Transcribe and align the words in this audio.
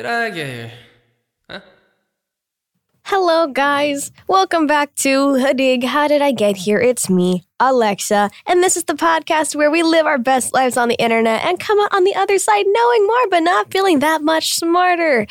Did 0.00 0.06
I 0.06 0.30
get 0.30 0.72
here? 1.50 1.62
Hello, 3.04 3.48
guys. 3.48 4.10
Welcome 4.28 4.66
back 4.66 4.94
to 4.94 5.34
Hadig. 5.34 5.84
How 5.84 6.08
did 6.08 6.22
I 6.22 6.32
get 6.32 6.56
here? 6.56 6.80
It's 6.80 7.10
me, 7.10 7.44
Alexa, 7.60 8.30
and 8.46 8.62
this 8.62 8.78
is 8.78 8.84
the 8.84 8.94
podcast 8.94 9.54
where 9.54 9.70
we 9.70 9.82
live 9.82 10.06
our 10.06 10.16
best 10.16 10.54
lives 10.54 10.78
on 10.78 10.88
the 10.88 10.94
internet 10.94 11.44
and 11.44 11.60
come 11.60 11.78
out 11.78 11.94
on 11.94 12.04
the 12.04 12.14
other 12.14 12.38
side 12.38 12.64
knowing 12.66 13.06
more 13.06 13.28
but 13.28 13.40
not 13.40 13.70
feeling 13.70 13.98
that 13.98 14.22
much 14.22 14.54
smarter. 14.54 15.26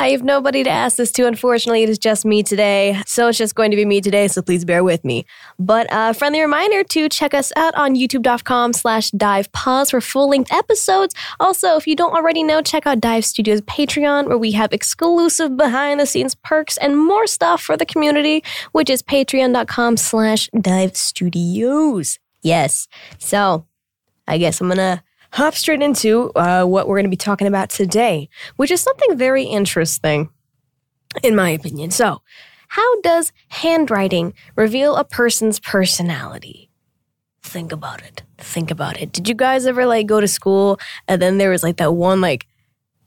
I 0.00 0.12
have 0.12 0.24
nobody 0.24 0.64
to 0.64 0.70
ask 0.70 0.96
this 0.96 1.12
to. 1.12 1.26
Unfortunately, 1.26 1.82
it 1.82 1.90
is 1.90 1.98
just 1.98 2.24
me 2.24 2.42
today. 2.42 3.02
So 3.04 3.28
it's 3.28 3.36
just 3.36 3.54
going 3.54 3.70
to 3.70 3.76
be 3.76 3.84
me 3.84 4.00
today, 4.00 4.28
so 4.28 4.40
please 4.40 4.64
bear 4.64 4.82
with 4.82 5.04
me. 5.04 5.26
But 5.58 5.92
a 5.92 5.96
uh, 5.96 6.12
friendly 6.14 6.40
reminder 6.40 6.82
to 6.84 7.10
check 7.10 7.34
us 7.34 7.52
out 7.54 7.74
on 7.74 7.94
youtube.com 7.94 8.72
slash 8.72 9.10
dive 9.10 9.52
pods 9.52 9.90
for 9.90 10.00
full-length 10.00 10.50
episodes. 10.50 11.14
Also, 11.38 11.76
if 11.76 11.86
you 11.86 11.94
don't 11.94 12.14
already 12.14 12.42
know, 12.42 12.62
check 12.62 12.86
out 12.86 13.00
Dive 13.00 13.26
Studios 13.26 13.60
Patreon, 13.62 14.28
where 14.28 14.38
we 14.38 14.52
have 14.52 14.72
exclusive 14.72 15.58
behind-the-scenes 15.58 16.34
perks 16.36 16.78
and 16.78 16.96
more 16.98 17.26
stuff 17.26 17.60
for 17.60 17.76
the 17.76 17.84
community, 17.84 18.42
which 18.72 18.88
is 18.88 19.02
patreon.com 19.02 19.98
slash 19.98 20.48
dive 20.58 20.96
studios. 20.96 22.18
Yes. 22.40 22.88
So 23.18 23.66
I 24.26 24.38
guess 24.38 24.62
I'm 24.62 24.68
gonna 24.68 25.02
hop 25.32 25.54
straight 25.54 25.82
into 25.82 26.30
uh, 26.34 26.64
what 26.64 26.88
we're 26.88 26.96
going 26.96 27.04
to 27.04 27.10
be 27.10 27.16
talking 27.16 27.46
about 27.46 27.70
today, 27.70 28.28
which 28.56 28.70
is 28.70 28.80
something 28.80 29.16
very 29.16 29.44
interesting, 29.44 30.30
in 31.22 31.34
my 31.36 31.50
opinion. 31.50 31.90
So, 31.90 32.22
how 32.68 33.00
does 33.00 33.32
handwriting 33.48 34.32
reveal 34.56 34.96
a 34.96 35.04
person's 35.04 35.58
personality? 35.58 36.70
Think 37.42 37.72
about 37.72 38.02
it. 38.02 38.22
Think 38.38 38.70
about 38.70 39.00
it. 39.00 39.12
Did 39.12 39.28
you 39.28 39.34
guys 39.34 39.66
ever 39.66 39.86
like 39.86 40.06
go 40.06 40.20
to 40.20 40.28
school 40.28 40.78
and 41.08 41.20
then 41.20 41.38
there 41.38 41.50
was 41.50 41.62
like 41.62 41.78
that 41.78 41.94
one 41.94 42.20
like 42.20 42.46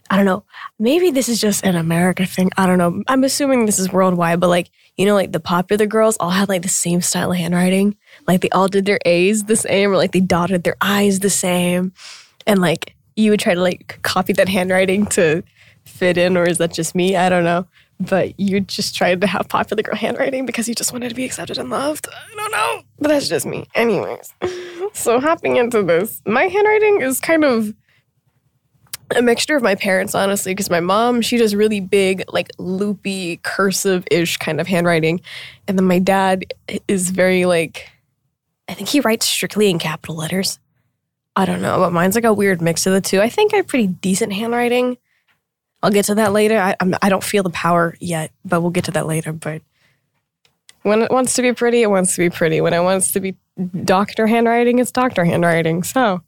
I 0.09 0.17
don't 0.17 0.25
know. 0.25 0.43
Maybe 0.77 1.11
this 1.11 1.29
is 1.29 1.39
just 1.41 1.65
an 1.65 1.75
America 1.75 2.25
thing. 2.25 2.51
I 2.57 2.67
don't 2.67 2.77
know. 2.77 3.01
I'm 3.07 3.23
assuming 3.23 3.65
this 3.65 3.79
is 3.79 3.91
worldwide, 3.91 4.39
but 4.39 4.49
like, 4.49 4.69
you 4.97 5.05
know, 5.05 5.15
like 5.15 5.31
the 5.31 5.39
popular 5.39 5.85
girls 5.85 6.17
all 6.19 6.29
had 6.29 6.49
like 6.49 6.61
the 6.61 6.69
same 6.69 7.01
style 7.01 7.31
of 7.31 7.37
handwriting. 7.37 7.95
Like 8.27 8.41
they 8.41 8.49
all 8.49 8.67
did 8.67 8.85
their 8.85 8.99
A's 9.05 9.45
the 9.45 9.55
same, 9.55 9.91
or 9.91 9.97
like 9.97 10.11
they 10.11 10.19
dotted 10.19 10.63
their 10.63 10.75
I's 10.81 11.19
the 11.19 11.29
same. 11.29 11.93
And 12.45 12.61
like 12.61 12.95
you 13.15 13.31
would 13.31 13.39
try 13.39 13.53
to 13.53 13.61
like 13.61 13.99
copy 14.03 14.33
that 14.33 14.49
handwriting 14.49 15.05
to 15.07 15.43
fit 15.85 16.17
in, 16.17 16.37
or 16.37 16.43
is 16.47 16.57
that 16.59 16.73
just 16.73 16.95
me? 16.95 17.15
I 17.15 17.29
don't 17.29 17.43
know. 17.43 17.65
But 17.99 18.39
you 18.39 18.59
just 18.59 18.95
tried 18.95 19.21
to 19.21 19.27
have 19.27 19.47
popular 19.47 19.83
girl 19.83 19.95
handwriting 19.95 20.45
because 20.45 20.67
you 20.67 20.75
just 20.75 20.91
wanted 20.91 21.09
to 21.09 21.15
be 21.15 21.25
accepted 21.25 21.57
and 21.57 21.69
loved. 21.69 22.07
I 22.11 22.35
don't 22.35 22.51
know. 22.51 22.81
But 22.99 23.09
that's 23.09 23.29
just 23.29 23.45
me. 23.45 23.67
Anyways. 23.75 24.33
So 24.95 25.19
hopping 25.19 25.55
into 25.57 25.81
this, 25.81 26.21
my 26.27 26.43
handwriting 26.43 27.01
is 27.01 27.19
kind 27.19 27.43
of 27.43 27.73
a 29.15 29.21
mixture 29.21 29.55
of 29.55 29.63
my 29.63 29.75
parents, 29.75 30.15
honestly, 30.15 30.53
because 30.53 30.69
my 30.69 30.79
mom, 30.79 31.21
she 31.21 31.37
does 31.37 31.55
really 31.55 31.79
big, 31.79 32.23
like 32.31 32.49
loopy, 32.57 33.37
cursive 33.37 34.05
ish 34.11 34.37
kind 34.37 34.59
of 34.59 34.67
handwriting. 34.67 35.21
And 35.67 35.77
then 35.77 35.85
my 35.85 35.99
dad 35.99 36.45
is 36.87 37.09
very, 37.09 37.45
like, 37.45 37.89
I 38.67 38.73
think 38.73 38.89
he 38.89 38.99
writes 38.99 39.27
strictly 39.27 39.69
in 39.69 39.79
capital 39.79 40.15
letters. 40.15 40.59
I 41.35 41.45
don't 41.45 41.61
know, 41.61 41.79
but 41.79 41.91
mine's 41.91 42.15
like 42.15 42.23
a 42.23 42.33
weird 42.33 42.61
mix 42.61 42.85
of 42.85 42.93
the 42.93 43.01
two. 43.01 43.19
I 43.19 43.29
think 43.29 43.53
I 43.53 43.57
have 43.57 43.67
pretty 43.67 43.87
decent 43.87 44.33
handwriting. 44.33 44.97
I'll 45.81 45.91
get 45.91 46.05
to 46.05 46.15
that 46.15 46.31
later. 46.31 46.57
I, 46.57 46.75
I'm, 46.79 46.93
I 47.01 47.09
do 47.09 47.15
not 47.15 47.23
feel 47.23 47.43
the 47.43 47.49
power 47.49 47.95
yet, 47.99 48.31
but 48.45 48.61
we'll 48.61 48.71
get 48.71 48.85
to 48.85 48.91
that 48.91 49.07
later. 49.07 49.33
But 49.33 49.61
when 50.83 51.01
it 51.01 51.11
wants 51.11 51.33
to 51.35 51.41
be 51.41 51.53
pretty, 51.53 51.81
it 51.81 51.89
wants 51.89 52.15
to 52.15 52.21
be 52.21 52.29
pretty. 52.29 52.61
When 52.61 52.73
it 52.73 52.83
wants 52.83 53.11
to 53.13 53.19
be 53.19 53.35
doctor 53.83 54.27
handwriting, 54.27 54.79
it's 54.79 54.91
doctor 54.91 55.25
handwriting. 55.25 55.83
So, 55.83 56.21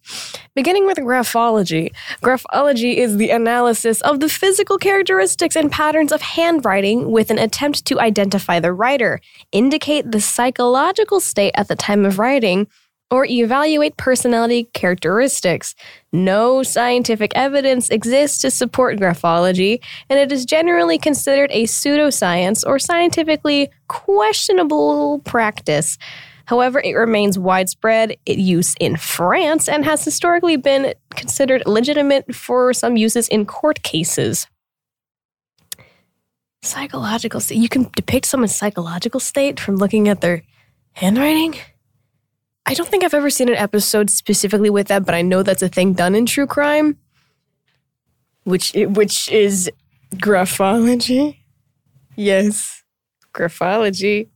beginning 0.54 0.86
with 0.86 0.98
graphology. 0.98 1.92
Graphology 2.22 2.96
is 2.98 3.18
the 3.18 3.32
analysis 3.32 4.02
of 4.02 4.20
the 4.20 4.30
physical 4.30 4.78
characteristics 4.78 5.56
and 5.56 5.72
patterns 5.72 6.12
of 6.12 6.22
handwriting 6.22 7.12
with 7.12 7.32
an 7.32 7.40
attempt 7.40 7.86
to 7.86 8.00
identify 8.00 8.60
the 8.60 8.74
writer, 8.74 9.22
indicate 9.52 10.12
the 10.12 10.22
psychological 10.22 11.20
state 11.20 11.54
at 11.56 11.68
the 11.68 11.76
time 11.76 12.06
of 12.06 12.20
writing, 12.20 12.68
or 13.12 13.26
evaluate 13.26 13.98
personality 13.98 14.68
characteristics. 14.74 15.76
No 16.12 16.64
scientific 16.64 17.32
evidence 17.36 17.90
exists 17.90 18.40
to 18.42 18.52
support 18.52 18.98
graphology, 18.98 19.80
and 20.10 20.20
it 20.20 20.32
is 20.32 20.46
generally 20.46 20.98
considered 20.98 21.52
a 21.52 21.64
pseudoscience 21.64 22.64
or 22.66 22.80
scientifically 22.80 23.70
questionable 23.88 25.20
practice. 25.20 25.98
However, 26.46 26.80
it 26.80 26.94
remains 26.94 27.40
widespread 27.40 28.18
use 28.26 28.76
in 28.80 28.98
France 28.98 29.68
and 29.68 29.84
has 29.84 30.06
historically 30.06 30.58
been 30.58 30.94
considered 31.12 31.64
legitimate 31.66 32.34
for 32.36 32.74
some 32.74 32.98
uses 32.98 33.28
in 33.28 33.46
court 33.46 33.82
cases. 33.84 34.48
Psychological 36.62 37.40
state. 37.40 37.58
You 37.58 37.70
can 37.70 37.90
depict 37.96 38.26
someone's 38.26 38.56
psychological 38.56 39.20
state 39.20 39.60
from 39.60 39.78
looking 39.78 40.08
at 40.08 40.22
their 40.22 40.44
handwriting? 40.94 41.56
I 42.66 42.74
don't 42.74 42.90
think 42.90 43.04
I've 43.04 43.14
ever 43.14 43.30
seen 43.30 43.50
an 43.50 43.56
episode 43.56 44.10
specifically 44.10 44.72
with 44.72 44.88
that, 44.88 45.06
but 45.06 45.14
I 45.14 45.22
know 45.22 45.44
that's 45.44 45.62
a 45.62 45.70
thing 45.70 45.94
done 45.94 46.16
in 46.16 46.26
true 46.26 46.48
crime, 46.48 46.98
which 48.44 48.72
which 48.74 49.32
is 49.32 49.70
graphology. 50.16 51.38
Yes, 52.16 52.84
graphology. 53.34 54.30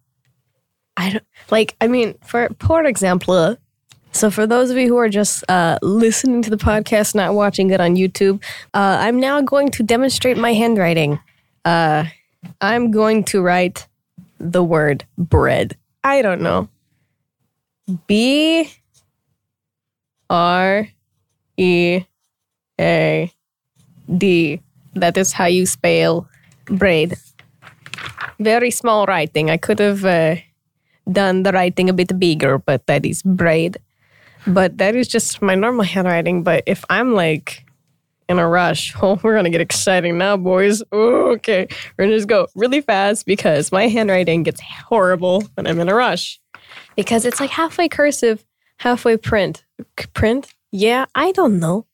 I 0.95 1.11
don't 1.11 1.23
like. 1.51 1.75
I 1.81 1.87
mean, 1.87 2.15
for 2.25 2.49
for 2.59 2.83
example, 2.85 3.57
so 4.11 4.31
for 4.31 4.47
those 4.47 4.69
of 4.69 4.77
you 4.77 4.87
who 4.87 4.97
are 4.97 5.09
just 5.09 5.43
uh, 5.49 5.77
listening 5.81 6.41
to 6.43 6.49
the 6.49 6.57
podcast, 6.57 7.15
not 7.15 7.33
watching 7.33 7.69
it 7.69 7.79
on 7.79 7.95
YouTube, 7.95 8.41
uh, 8.73 8.97
I'm 8.99 9.19
now 9.19 9.41
going 9.41 9.69
to 9.71 9.83
demonstrate 9.83 10.37
my 10.37 10.53
handwriting. 10.53 11.19
Uh, 11.65 12.05
I'm 12.61 12.91
going 12.91 13.23
to 13.25 13.41
write 13.41 13.87
the 14.39 14.63
word 14.63 15.05
bread. 15.17 15.77
I 16.03 16.21
don't 16.21 16.41
know. 16.41 16.69
B 18.07 18.71
R 20.29 20.87
E 21.57 22.01
A 22.79 23.31
D. 24.17 24.61
That 24.95 25.17
is 25.17 25.33
how 25.33 25.45
you 25.45 25.65
spell 25.65 26.27
braid. 26.65 27.15
Very 28.39 28.71
small 28.71 29.05
writing. 29.05 29.49
I 29.49 29.57
could 29.57 29.79
have 29.79 30.05
uh, 30.05 30.37
done 31.11 31.43
the 31.43 31.51
writing 31.51 31.89
a 31.89 31.93
bit 31.93 32.17
bigger, 32.19 32.57
but 32.57 32.85
that 32.87 33.05
is 33.05 33.21
braid. 33.23 33.77
But 34.47 34.77
that 34.77 34.95
is 34.95 35.07
just 35.07 35.41
my 35.41 35.55
normal 35.55 35.83
handwriting. 35.83 36.43
But 36.43 36.63
if 36.65 36.85
I'm 36.89 37.13
like 37.13 37.65
in 38.27 38.39
a 38.39 38.47
rush, 38.47 38.93
oh, 39.01 39.19
we're 39.21 39.35
gonna 39.35 39.49
get 39.49 39.61
exciting 39.61 40.17
now, 40.17 40.37
boys. 40.37 40.81
Ooh, 40.93 41.31
okay, 41.33 41.67
we're 41.97 42.05
gonna 42.05 42.15
just 42.15 42.27
go 42.27 42.47
really 42.55 42.81
fast 42.81 43.25
because 43.25 43.71
my 43.71 43.87
handwriting 43.87 44.43
gets 44.43 44.61
horrible 44.61 45.43
when 45.55 45.67
I'm 45.67 45.79
in 45.79 45.89
a 45.89 45.95
rush 45.95 46.39
because 46.95 47.25
it's 47.25 47.39
like 47.39 47.49
halfway 47.49 47.89
cursive, 47.89 48.45
halfway 48.77 49.17
print. 49.17 49.65
Print? 50.13 50.53
Yeah, 50.71 51.05
I 51.15 51.31
don't 51.31 51.59
know. 51.59 51.85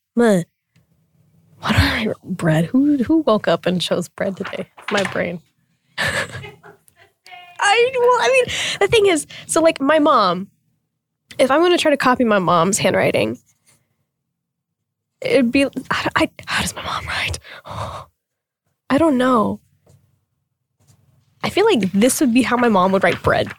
What 1.59 1.75
are 1.75 1.79
I 1.79 2.13
bread? 2.23 2.65
Who 2.65 2.97
who 2.97 3.17
woke 3.19 3.47
up 3.47 3.65
and 3.65 3.81
chose 3.81 4.07
bread 4.07 4.37
today? 4.37 4.69
My 4.91 5.03
brain. 5.11 5.41
I 7.59 7.91
well, 7.93 8.19
I 8.21 8.29
mean, 8.31 8.79
the 8.79 8.87
thing 8.87 9.07
is, 9.07 9.27
so 9.47 9.61
like 9.61 9.79
my 9.81 9.99
mom, 9.99 10.49
if 11.37 11.51
I'm 11.51 11.61
going 11.61 11.71
to 11.71 11.77
try 11.77 11.91
to 11.91 11.97
copy 11.97 12.23
my 12.23 12.39
mom's 12.39 12.77
handwriting, 12.77 13.37
it'd 15.21 15.51
be 15.51 15.65
I, 15.65 16.09
I, 16.15 16.29
how 16.47 16.61
does 16.61 16.75
my 16.75 16.83
mom 16.83 17.05
write? 17.05 17.39
I 18.89 18.97
don't 18.97 19.17
know. 19.17 19.59
I 21.43 21.49
feel 21.49 21.65
like 21.65 21.91
this 21.91 22.19
would 22.21 22.33
be 22.33 22.41
how 22.41 22.57
my 22.57 22.69
mom 22.69 22.91
would 22.91 23.03
write 23.03 23.21
bread. 23.21 23.51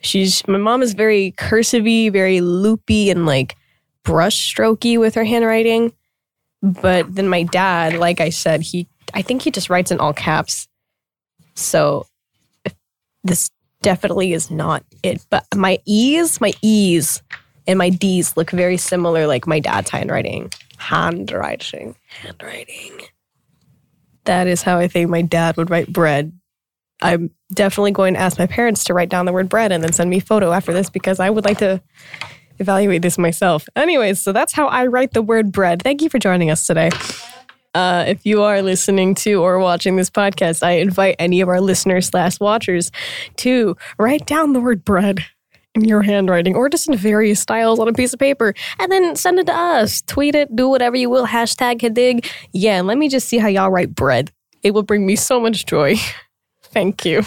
She's 0.00 0.46
my 0.46 0.58
mom 0.58 0.82
is 0.82 0.94
very 0.94 1.32
cursivey, 1.32 2.10
very 2.12 2.40
loopy 2.40 3.10
and 3.10 3.26
like 3.26 3.56
brush 4.04 4.54
strokey 4.54 4.98
with 4.98 5.14
her 5.14 5.24
handwriting. 5.24 5.92
But 6.62 7.14
then 7.14 7.28
my 7.28 7.42
dad, 7.44 7.94
like 7.94 8.20
I 8.20 8.30
said, 8.30 8.62
he 8.62 8.88
I 9.14 9.22
think 9.22 9.42
he 9.42 9.50
just 9.50 9.70
writes 9.70 9.90
in 9.90 10.00
all 10.00 10.12
caps. 10.12 10.68
So 11.54 12.06
this 13.28 13.50
definitely 13.82 14.32
is 14.32 14.50
not 14.50 14.82
it. 15.02 15.24
But 15.30 15.46
my 15.54 15.78
E's, 15.84 16.40
my 16.40 16.52
E's, 16.62 17.22
and 17.66 17.78
my 17.78 17.90
D's 17.90 18.36
look 18.36 18.50
very 18.50 18.76
similar, 18.76 19.26
like 19.26 19.46
my 19.46 19.60
dad's 19.60 19.90
handwriting. 19.90 20.52
Handwriting. 20.78 21.96
Handwriting. 22.08 23.00
That 24.24 24.46
is 24.46 24.62
how 24.62 24.78
I 24.78 24.88
think 24.88 25.10
my 25.10 25.22
dad 25.22 25.56
would 25.56 25.70
write 25.70 25.92
bread. 25.92 26.32
I'm 27.00 27.30
definitely 27.52 27.92
going 27.92 28.14
to 28.14 28.20
ask 28.20 28.38
my 28.38 28.46
parents 28.46 28.84
to 28.84 28.94
write 28.94 29.08
down 29.08 29.26
the 29.26 29.32
word 29.32 29.48
bread 29.48 29.72
and 29.72 29.82
then 29.82 29.92
send 29.92 30.10
me 30.10 30.20
photo 30.20 30.52
after 30.52 30.72
this 30.72 30.90
because 30.90 31.20
I 31.20 31.30
would 31.30 31.44
like 31.44 31.58
to 31.58 31.80
evaluate 32.58 33.02
this 33.02 33.18
myself. 33.18 33.66
Anyways, 33.76 34.20
so 34.20 34.32
that's 34.32 34.52
how 34.52 34.66
I 34.66 34.86
write 34.86 35.12
the 35.12 35.22
word 35.22 35.52
bread. 35.52 35.82
Thank 35.82 36.02
you 36.02 36.10
for 36.10 36.18
joining 36.18 36.50
us 36.50 36.66
today. 36.66 36.90
Uh, 37.74 38.04
if 38.08 38.24
you 38.24 38.42
are 38.42 38.62
listening 38.62 39.14
to 39.14 39.34
or 39.42 39.58
watching 39.58 39.96
this 39.96 40.10
podcast, 40.10 40.62
I 40.62 40.72
invite 40.72 41.16
any 41.18 41.40
of 41.40 41.48
our 41.48 41.60
listeners 41.60 42.06
slash 42.06 42.40
watchers 42.40 42.90
to 43.36 43.76
write 43.98 44.26
down 44.26 44.52
the 44.52 44.60
word 44.60 44.84
bread 44.84 45.24
in 45.74 45.84
your 45.84 46.02
handwriting 46.02 46.56
or 46.56 46.68
just 46.68 46.88
in 46.88 46.96
various 46.96 47.40
styles 47.40 47.78
on 47.78 47.88
a 47.88 47.92
piece 47.92 48.12
of 48.12 48.18
paper 48.18 48.54
and 48.78 48.90
then 48.90 49.14
send 49.16 49.38
it 49.38 49.46
to 49.46 49.54
us. 49.54 50.02
Tweet 50.02 50.34
it, 50.34 50.54
do 50.54 50.68
whatever 50.68 50.96
you 50.96 51.10
will. 51.10 51.26
Hashtag 51.26 51.80
Hadig. 51.80 52.28
Yeah, 52.52 52.78
and 52.78 52.86
let 52.86 52.98
me 52.98 53.08
just 53.08 53.28
see 53.28 53.38
how 53.38 53.48
y'all 53.48 53.70
write 53.70 53.94
bread. 53.94 54.32
It 54.62 54.72
will 54.72 54.82
bring 54.82 55.06
me 55.06 55.16
so 55.16 55.40
much 55.40 55.66
joy. 55.66 55.96
Thank 56.62 57.04
you. 57.06 57.22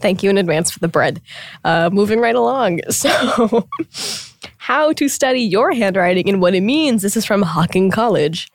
Thank 0.00 0.22
you 0.22 0.28
in 0.28 0.36
advance 0.36 0.70
for 0.70 0.78
the 0.78 0.88
bread. 0.88 1.22
Uh, 1.64 1.88
moving 1.92 2.20
right 2.20 2.34
along. 2.34 2.80
So, 2.90 3.68
how 4.58 4.92
to 4.92 5.08
study 5.08 5.40
your 5.40 5.72
handwriting 5.72 6.28
and 6.28 6.40
what 6.40 6.54
it 6.54 6.60
means. 6.60 7.02
This 7.02 7.16
is 7.16 7.24
from 7.24 7.42
Hocking 7.42 7.90
College. 7.90 8.48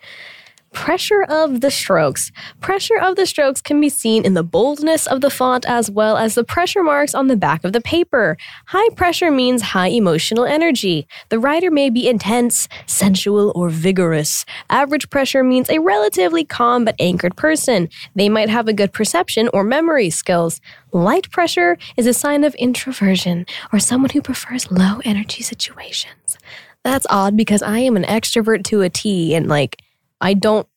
Pressure 0.74 1.24
of 1.24 1.62
the 1.62 1.72
strokes. 1.72 2.32
Pressure 2.60 2.98
of 2.98 3.16
the 3.16 3.26
strokes 3.26 3.62
can 3.62 3.80
be 3.80 3.90
seen 3.90 4.26
in 4.26 4.34
the 4.34 4.44
boldness 4.44 5.08
of 5.08 5.22
the 5.22 5.30
font 5.30 5.66
as 5.66 5.90
well 5.90 6.18
as 6.18 6.36
the 6.36 6.44
pressure 6.44 6.84
marks 6.84 7.16
on 7.16 7.28
the 7.28 7.38
back 7.38 7.64
of 7.64 7.74
the 7.74 7.82
paper. 7.82 8.38
High 8.68 8.90
pressure 8.96 9.32
means 9.32 9.62
high 9.62 9.88
emotional 9.88 10.46
energy. 10.46 11.08
The 11.30 11.40
writer 11.40 11.72
may 11.72 11.90
be 11.90 12.08
intense, 12.08 12.68
sensual, 12.86 13.52
or 13.56 13.70
vigorous. 13.70 14.46
Average 14.70 15.10
pressure 15.10 15.44
means 15.44 15.70
a 15.70 15.80
relatively 15.80 16.44
calm 16.44 16.86
but 16.86 16.96
anchored 17.00 17.38
person. 17.38 17.90
They 18.16 18.30
might 18.30 18.50
have 18.50 18.68
a 18.68 18.74
good 18.74 18.94
perception 18.94 19.50
or 19.54 19.64
memory 19.64 20.10
skills. 20.10 20.60
Light 20.92 21.32
pressure 21.32 21.78
is 21.96 22.08
a 22.08 22.14
sign 22.14 22.44
of 22.44 22.54
introversion 22.56 23.46
or 23.72 23.80
someone 23.80 24.12
who 24.12 24.22
prefers 24.22 24.72
low 24.72 25.00
energy 25.06 25.44
situations. 25.44 26.38
That's 26.84 27.08
odd 27.10 27.36
because 27.36 27.62
I 27.62 27.80
am 27.80 27.98
an 27.98 28.04
extrovert 28.04 28.64
to 28.66 28.82
a 28.82 28.90
T 28.90 29.36
and 29.36 29.48
like 29.48 29.82
I 30.22 30.34
don't 30.34 30.68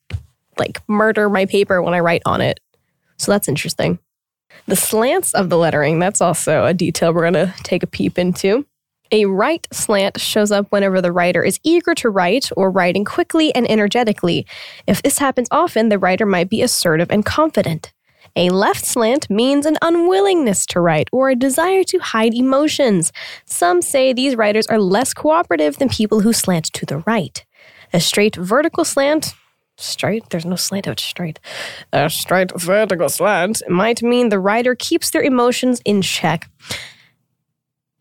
like 0.59 0.81
murder 0.89 1.29
my 1.29 1.47
paper 1.47 1.83
when 1.83 1.95
I 1.95 2.01
write 2.01 2.23
on 2.27 2.41
it. 2.41 2.61
So 3.17 3.33
that's 3.33 3.49
interesting. 3.49 3.99
The 4.67 4.77
slants 4.77 5.33
of 5.35 5.49
the 5.49 5.59
lettering, 5.59 5.99
that's 5.99 6.21
also 6.21 6.65
a 6.65 6.75
detail 6.75 7.13
we're 7.13 7.31
going 7.31 7.47
to 7.47 7.55
take 7.63 7.83
a 7.83 7.87
peep 7.87 8.19
into. 8.19 8.67
A 9.13 9.25
right 9.25 9.67
slant 9.73 10.21
shows 10.21 10.53
up 10.53 10.71
whenever 10.71 11.01
the 11.01 11.11
writer 11.11 11.43
is 11.43 11.59
eager 11.65 11.95
to 11.97 12.09
write 12.11 12.49
or 12.57 12.71
writing 12.71 13.05
quickly 13.05 13.53
and 13.55 13.69
energetically. 13.69 14.47
If 14.87 15.03
this 15.03 15.19
happens 15.19 15.49
often, 15.51 15.89
the 15.89 15.99
writer 15.99 16.27
might 16.27 16.49
be 16.49 16.63
assertive 16.63 17.11
and 17.11 17.25
confident. 17.25 17.93
A 18.37 18.51
left 18.51 18.85
slant 18.85 19.29
means 19.29 19.67
an 19.67 19.77
unwillingness 19.83 20.65
to 20.67 20.81
write 20.81 21.09
or 21.11 21.31
a 21.31 21.35
desire 21.35 21.83
to 21.85 21.99
hide 21.99 22.35
emotions. 22.35 23.13
Some 23.45 23.83
say 23.83 24.13
these 24.13 24.37
writers 24.37 24.69
are 24.69 24.79
less 24.79 25.13
cooperative 25.13 25.79
than 25.79 25.89
people 25.89 26.21
who 26.21 26.33
slant 26.33 26.67
to 26.75 26.87
the 26.87 26.99
right. 26.99 27.45
A 27.93 28.01
straight 28.01 28.37
vertical 28.37 28.85
slant, 28.85 29.35
straight, 29.77 30.29
there's 30.31 30.45
no 30.45 30.57
slant 30.57 30.87
out 30.87 31.01
straight. 31.01 31.41
A 31.93 32.09
straight 32.09 32.53
vertical 32.59 33.09
slant 33.09 33.63
might 33.69 34.03
mean 34.03 34.29
the 34.29 34.39
rider 34.39 34.75
keeps 34.75 35.11
their 35.11 35.23
emotions 35.23 35.81
in 35.85 36.03
check. 36.03 36.49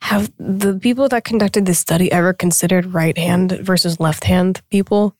Have 0.01 0.31
the 0.37 0.77
people 0.77 1.09
that 1.09 1.23
conducted 1.23 1.65
this 1.65 1.79
study 1.79 2.11
ever 2.11 2.33
considered 2.33 2.93
right 2.93 3.17
hand 3.17 3.51
versus 3.61 3.99
left 3.99 4.23
hand 4.23 4.61
people? 4.69 5.15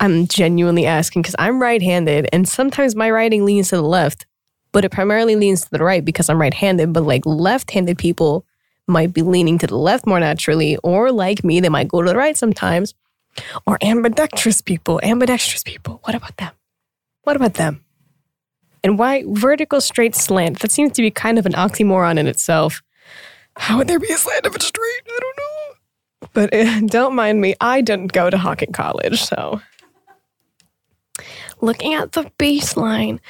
I'm 0.00 0.26
genuinely 0.26 0.86
asking 0.86 1.22
because 1.22 1.36
I'm 1.38 1.60
right 1.60 1.82
handed 1.82 2.28
and 2.32 2.48
sometimes 2.48 2.96
my 2.96 3.10
writing 3.10 3.44
leans 3.44 3.68
to 3.68 3.76
the 3.76 3.82
left, 3.82 4.26
but 4.72 4.84
it 4.84 4.90
primarily 4.90 5.36
leans 5.36 5.62
to 5.64 5.70
the 5.70 5.84
right 5.84 6.04
because 6.04 6.28
I'm 6.30 6.40
right 6.40 6.54
handed. 6.54 6.92
But 6.92 7.04
like 7.04 7.26
left 7.26 7.70
handed 7.70 7.98
people 7.98 8.46
might 8.86 9.12
be 9.12 9.22
leaning 9.22 9.58
to 9.58 9.66
the 9.66 9.76
left 9.76 10.06
more 10.06 10.18
naturally, 10.18 10.76
or 10.78 11.12
like 11.12 11.44
me, 11.44 11.60
they 11.60 11.68
might 11.68 11.88
go 11.88 12.02
to 12.02 12.08
the 12.08 12.16
right 12.16 12.36
sometimes. 12.36 12.94
Or 13.66 13.78
ambidextrous 13.82 14.60
people, 14.60 15.00
ambidextrous 15.02 15.62
people. 15.62 16.00
What 16.04 16.14
about 16.14 16.36
them? 16.36 16.52
What 17.22 17.36
about 17.36 17.54
them? 17.54 17.84
And 18.82 18.98
why 18.98 19.24
vertical 19.26 19.80
straight 19.80 20.14
slant? 20.14 20.60
That 20.60 20.72
seems 20.72 20.92
to 20.92 21.02
be 21.02 21.10
kind 21.10 21.38
of 21.38 21.46
an 21.46 21.52
oxymoron 21.52 22.18
in 22.18 22.26
itself. 22.26 22.82
How 23.56 23.78
would 23.78 23.88
there 23.88 24.00
be 24.00 24.12
a 24.12 24.16
slant 24.16 24.46
of 24.46 24.54
a 24.54 24.60
straight? 24.60 25.02
I 25.06 25.18
don't 25.20 25.36
know. 25.36 26.28
But 26.32 26.54
uh, 26.54 26.80
don't 26.86 27.14
mind 27.14 27.40
me, 27.40 27.54
I 27.60 27.80
didn't 27.80 28.12
go 28.12 28.30
to 28.30 28.38
Hocking 28.38 28.72
College, 28.72 29.22
so. 29.22 29.60
Looking 31.62 31.92
at 31.92 32.12
the 32.12 32.24
baseline, 32.38 33.20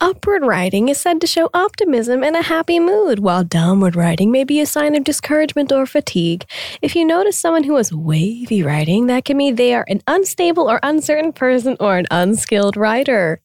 upward 0.00 0.44
writing 0.44 0.88
is 0.88 1.00
said 1.00 1.20
to 1.20 1.26
show 1.26 1.50
optimism 1.52 2.22
and 2.22 2.36
a 2.36 2.42
happy 2.42 2.78
mood, 2.78 3.18
while 3.18 3.42
downward 3.42 3.96
writing 3.96 4.30
may 4.30 4.44
be 4.44 4.60
a 4.60 4.66
sign 4.66 4.94
of 4.94 5.02
discouragement 5.02 5.72
or 5.72 5.86
fatigue. 5.86 6.44
If 6.82 6.94
you 6.94 7.04
notice 7.04 7.36
someone 7.36 7.64
who 7.64 7.76
has 7.76 7.92
wavy 7.92 8.62
writing, 8.62 9.06
that 9.08 9.24
can 9.24 9.36
mean 9.36 9.56
they 9.56 9.74
are 9.74 9.84
an 9.88 10.02
unstable 10.06 10.70
or 10.70 10.78
uncertain 10.82 11.32
person 11.32 11.76
or 11.80 11.96
an 11.98 12.06
unskilled 12.12 12.76
writer. 12.76 13.40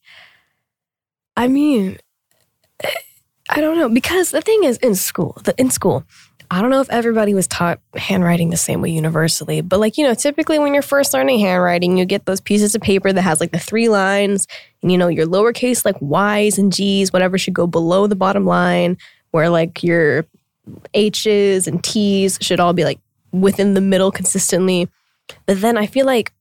I 1.36 1.48
mean, 1.48 1.98
I 3.50 3.60
don't 3.60 3.78
know 3.78 3.88
because 3.88 4.30
the 4.30 4.40
thing 4.40 4.64
is 4.64 4.76
in 4.78 4.94
school, 4.94 5.36
the, 5.44 5.54
in 5.58 5.70
school, 5.70 6.04
I 6.50 6.60
don't 6.60 6.70
know 6.70 6.80
if 6.80 6.90
everybody 6.90 7.34
was 7.34 7.46
taught 7.46 7.80
handwriting 7.94 8.50
the 8.50 8.56
same 8.56 8.80
way 8.80 8.90
universally, 8.90 9.60
but 9.60 9.80
like, 9.80 9.98
you 9.98 10.04
know, 10.04 10.14
typically 10.14 10.58
when 10.58 10.74
you're 10.74 10.82
first 10.82 11.12
learning 11.12 11.40
handwriting, 11.40 11.96
you 11.96 12.04
get 12.04 12.26
those 12.26 12.40
pieces 12.40 12.74
of 12.74 12.82
paper 12.82 13.12
that 13.12 13.22
has 13.22 13.40
like 13.40 13.52
the 13.52 13.58
three 13.58 13.88
lines 13.88 14.46
and, 14.82 14.92
you 14.92 14.98
know, 14.98 15.08
your 15.08 15.26
lowercase 15.26 15.84
like 15.84 15.96
Y's 16.00 16.58
and 16.58 16.72
G's, 16.72 17.12
whatever 17.12 17.38
should 17.38 17.54
go 17.54 17.66
below 17.66 18.06
the 18.06 18.16
bottom 18.16 18.46
line, 18.46 18.96
where 19.30 19.48
like 19.48 19.82
your 19.82 20.24
H's 20.94 21.66
and 21.66 21.82
T's 21.82 22.38
should 22.40 22.60
all 22.60 22.72
be 22.72 22.84
like 22.84 23.00
within 23.32 23.74
the 23.74 23.80
middle 23.80 24.10
consistently. 24.10 24.88
But 25.46 25.60
then 25.60 25.76
I 25.76 25.86
feel 25.86 26.06
like 26.06 26.32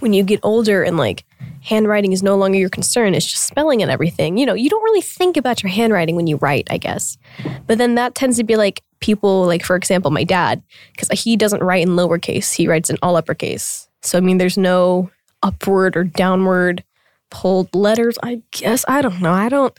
when 0.00 0.12
you 0.12 0.22
get 0.22 0.40
older 0.42 0.82
and 0.82 0.96
like 0.96 1.24
handwriting 1.60 2.12
is 2.12 2.22
no 2.22 2.36
longer 2.36 2.58
your 2.58 2.70
concern, 2.70 3.14
it's 3.14 3.26
just 3.26 3.46
spelling 3.46 3.82
and 3.82 3.90
everything. 3.90 4.38
You 4.38 4.46
know, 4.46 4.54
you 4.54 4.70
don't 4.70 4.82
really 4.82 5.02
think 5.02 5.36
about 5.36 5.62
your 5.62 5.70
handwriting 5.70 6.16
when 6.16 6.26
you 6.26 6.36
write, 6.36 6.66
I 6.70 6.78
guess. 6.78 7.18
But 7.66 7.78
then 7.78 7.94
that 7.96 8.14
tends 8.14 8.38
to 8.38 8.44
be 8.44 8.56
like 8.56 8.82
people, 9.02 9.44
like 9.44 9.64
for 9.64 9.76
example, 9.76 10.10
my 10.10 10.24
dad, 10.24 10.62
because 10.92 11.08
he 11.20 11.36
doesn't 11.36 11.62
write 11.62 11.82
in 11.82 11.90
lowercase, 11.90 12.54
he 12.54 12.66
writes 12.66 12.88
in 12.88 12.96
all 13.02 13.16
uppercase. 13.16 13.88
So, 14.00 14.16
I 14.16 14.20
mean, 14.20 14.38
there's 14.38 14.56
no 14.56 15.10
upward 15.42 15.96
or 15.96 16.04
downward 16.04 16.82
pulled 17.30 17.74
letters, 17.74 18.18
I 18.22 18.42
guess. 18.50 18.84
I 18.88 19.02
don't 19.02 19.20
know. 19.20 19.32
I 19.32 19.48
don't. 19.48 19.74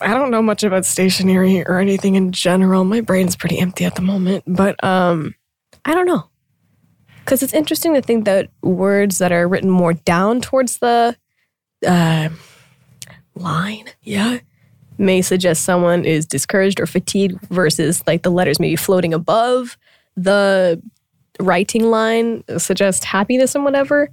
I 0.00 0.08
don't 0.08 0.30
know 0.30 0.42
much 0.42 0.64
about 0.64 0.84
stationery 0.84 1.64
or 1.64 1.78
anything 1.78 2.16
in 2.16 2.32
general. 2.32 2.84
My 2.84 3.00
brain's 3.00 3.36
pretty 3.36 3.58
empty 3.58 3.84
at 3.84 3.94
the 3.94 4.02
moment, 4.02 4.44
but 4.46 4.82
um 4.84 5.34
I 5.84 5.94
don't 5.94 6.06
know. 6.06 6.28
Because 7.20 7.42
it's 7.42 7.54
interesting 7.54 7.94
to 7.94 8.02
think 8.02 8.24
that 8.26 8.50
words 8.62 9.18
that 9.18 9.32
are 9.32 9.48
written 9.48 9.70
more 9.70 9.94
down 9.94 10.40
towards 10.40 10.78
the 10.78 11.16
uh, 11.86 12.28
line, 13.34 13.86
yeah, 14.02 14.38
may 14.98 15.22
suggest 15.22 15.64
someone 15.64 16.04
is 16.04 16.26
discouraged 16.26 16.80
or 16.80 16.86
fatigued 16.86 17.40
versus 17.48 18.02
like 18.06 18.22
the 18.22 18.30
letters 18.30 18.60
maybe 18.60 18.76
floating 18.76 19.14
above 19.14 19.76
the 20.16 20.80
writing 21.40 21.90
line 21.90 22.44
suggest 22.58 23.04
happiness 23.04 23.54
and 23.54 23.64
whatever. 23.64 24.10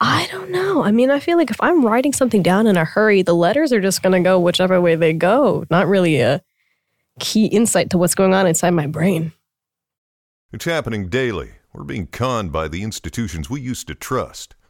I 0.00 0.28
don't 0.30 0.50
know. 0.50 0.84
I 0.84 0.90
mean, 0.90 1.10
I 1.10 1.20
feel 1.20 1.38
like 1.38 1.50
if 1.50 1.60
I'm 1.60 1.84
writing 1.84 2.12
something 2.12 2.42
down 2.42 2.66
in 2.66 2.76
a 2.76 2.84
hurry, 2.84 3.22
the 3.22 3.34
letters 3.34 3.72
are 3.72 3.80
just 3.80 4.02
going 4.02 4.12
to 4.12 4.20
go 4.20 4.38
whichever 4.38 4.78
way 4.80 4.94
they 4.94 5.14
go. 5.14 5.64
Not 5.70 5.88
really 5.88 6.20
a 6.20 6.42
key 7.18 7.46
insight 7.46 7.90
to 7.90 7.98
what's 7.98 8.14
going 8.14 8.34
on 8.34 8.46
inside 8.46 8.70
my 8.70 8.86
brain. 8.86 9.32
It's 10.52 10.66
happening 10.66 11.08
daily. 11.08 11.52
We're 11.72 11.84
being 11.84 12.06
conned 12.08 12.52
by 12.52 12.68
the 12.68 12.82
institutions 12.82 13.48
we 13.48 13.60
used 13.60 13.86
to 13.88 13.94
trust. 13.94 14.54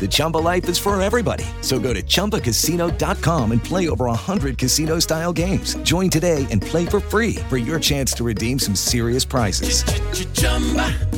The 0.00 0.08
Chumba 0.08 0.38
life 0.38 0.68
is 0.68 0.78
for 0.78 1.00
everybody. 1.00 1.44
So 1.62 1.78
go 1.78 1.92
to 1.92 2.02
ChumbaCasino.com 2.02 3.52
and 3.52 3.64
play 3.64 3.88
over 3.88 4.04
100 4.04 4.58
casino 4.58 4.98
style 4.98 5.32
games. 5.32 5.74
Join 5.76 6.10
today 6.10 6.46
and 6.50 6.60
play 6.60 6.84
for 6.86 7.00
free 7.00 7.36
for 7.48 7.56
your 7.56 7.80
chance 7.80 8.12
to 8.14 8.24
redeem 8.24 8.58
some 8.58 8.76
serious 8.76 9.24
prizes. 9.24 9.82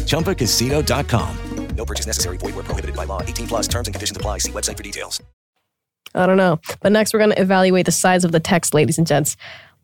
ChumbaCasino.com. 0.06 1.36
No 1.76 1.84
purchase 1.84 2.06
necessary. 2.06 2.38
Void 2.38 2.54
where 2.56 2.64
prohibited 2.64 2.96
by 2.96 3.04
law. 3.04 3.22
18 3.22 3.46
plus 3.46 3.68
terms 3.68 3.86
and 3.86 3.94
conditions 3.94 4.16
apply. 4.16 4.38
See 4.38 4.50
website 4.50 4.76
for 4.76 4.82
details. 4.82 5.22
I 6.14 6.26
don't 6.26 6.36
know. 6.36 6.58
But 6.80 6.90
next, 6.92 7.12
we're 7.12 7.20
going 7.20 7.30
to 7.30 7.40
evaluate 7.40 7.86
the 7.86 7.92
size 7.92 8.24
of 8.24 8.32
the 8.32 8.40
text, 8.40 8.74
ladies 8.74 8.98
and 8.98 9.06
gents. 9.06 9.36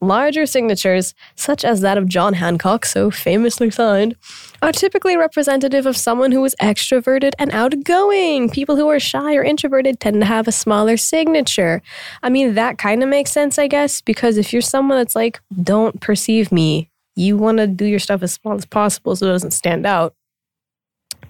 Larger 0.07 0.47
signatures, 0.47 1.15
such 1.37 1.65
as 1.65 1.81
that 1.81 1.99
of 1.99 2.09
John 2.09 2.35
Hancock, 2.35 2.85
so 2.85 3.11
famously 3.11 3.71
signed, 3.71 4.17
are 4.63 4.73
typically 4.73 5.17
representative 5.17 5.87
of 5.87 5.97
someone 5.97 6.33
who 6.33 6.45
is 6.45 6.55
extroverted 6.61 7.33
and 7.39 7.51
outgoing. 7.53 8.51
People 8.51 8.77
who 8.77 8.89
are 8.89 9.01
shy 9.01 9.35
or 9.35 9.43
introverted 9.43 10.01
tend 10.01 10.21
to 10.21 10.27
have 10.27 10.47
a 10.47 10.53
smaller 10.53 10.97
signature. 10.97 11.83
I 12.23 12.29
mean, 12.29 12.55
that 12.55 12.79
kind 12.79 13.03
of 13.03 13.09
makes 13.09 13.33
sense, 13.33 13.59
I 13.59 13.67
guess, 13.67 14.01
because 14.01 14.37
if 14.37 14.53
you're 14.53 14.63
someone 14.63 14.99
that's 14.99 15.17
like, 15.17 15.41
don't 15.63 16.01
perceive 16.01 16.53
me, 16.53 16.91
you 17.17 17.37
want 17.37 17.59
to 17.59 17.67
do 17.67 17.85
your 17.85 17.99
stuff 17.99 18.23
as 18.23 18.33
small 18.33 18.55
as 18.55 18.67
possible 18.67 19.17
so 19.17 19.27
it 19.27 19.31
doesn't 19.31 19.53
stand 19.53 19.87
out. 19.87 20.15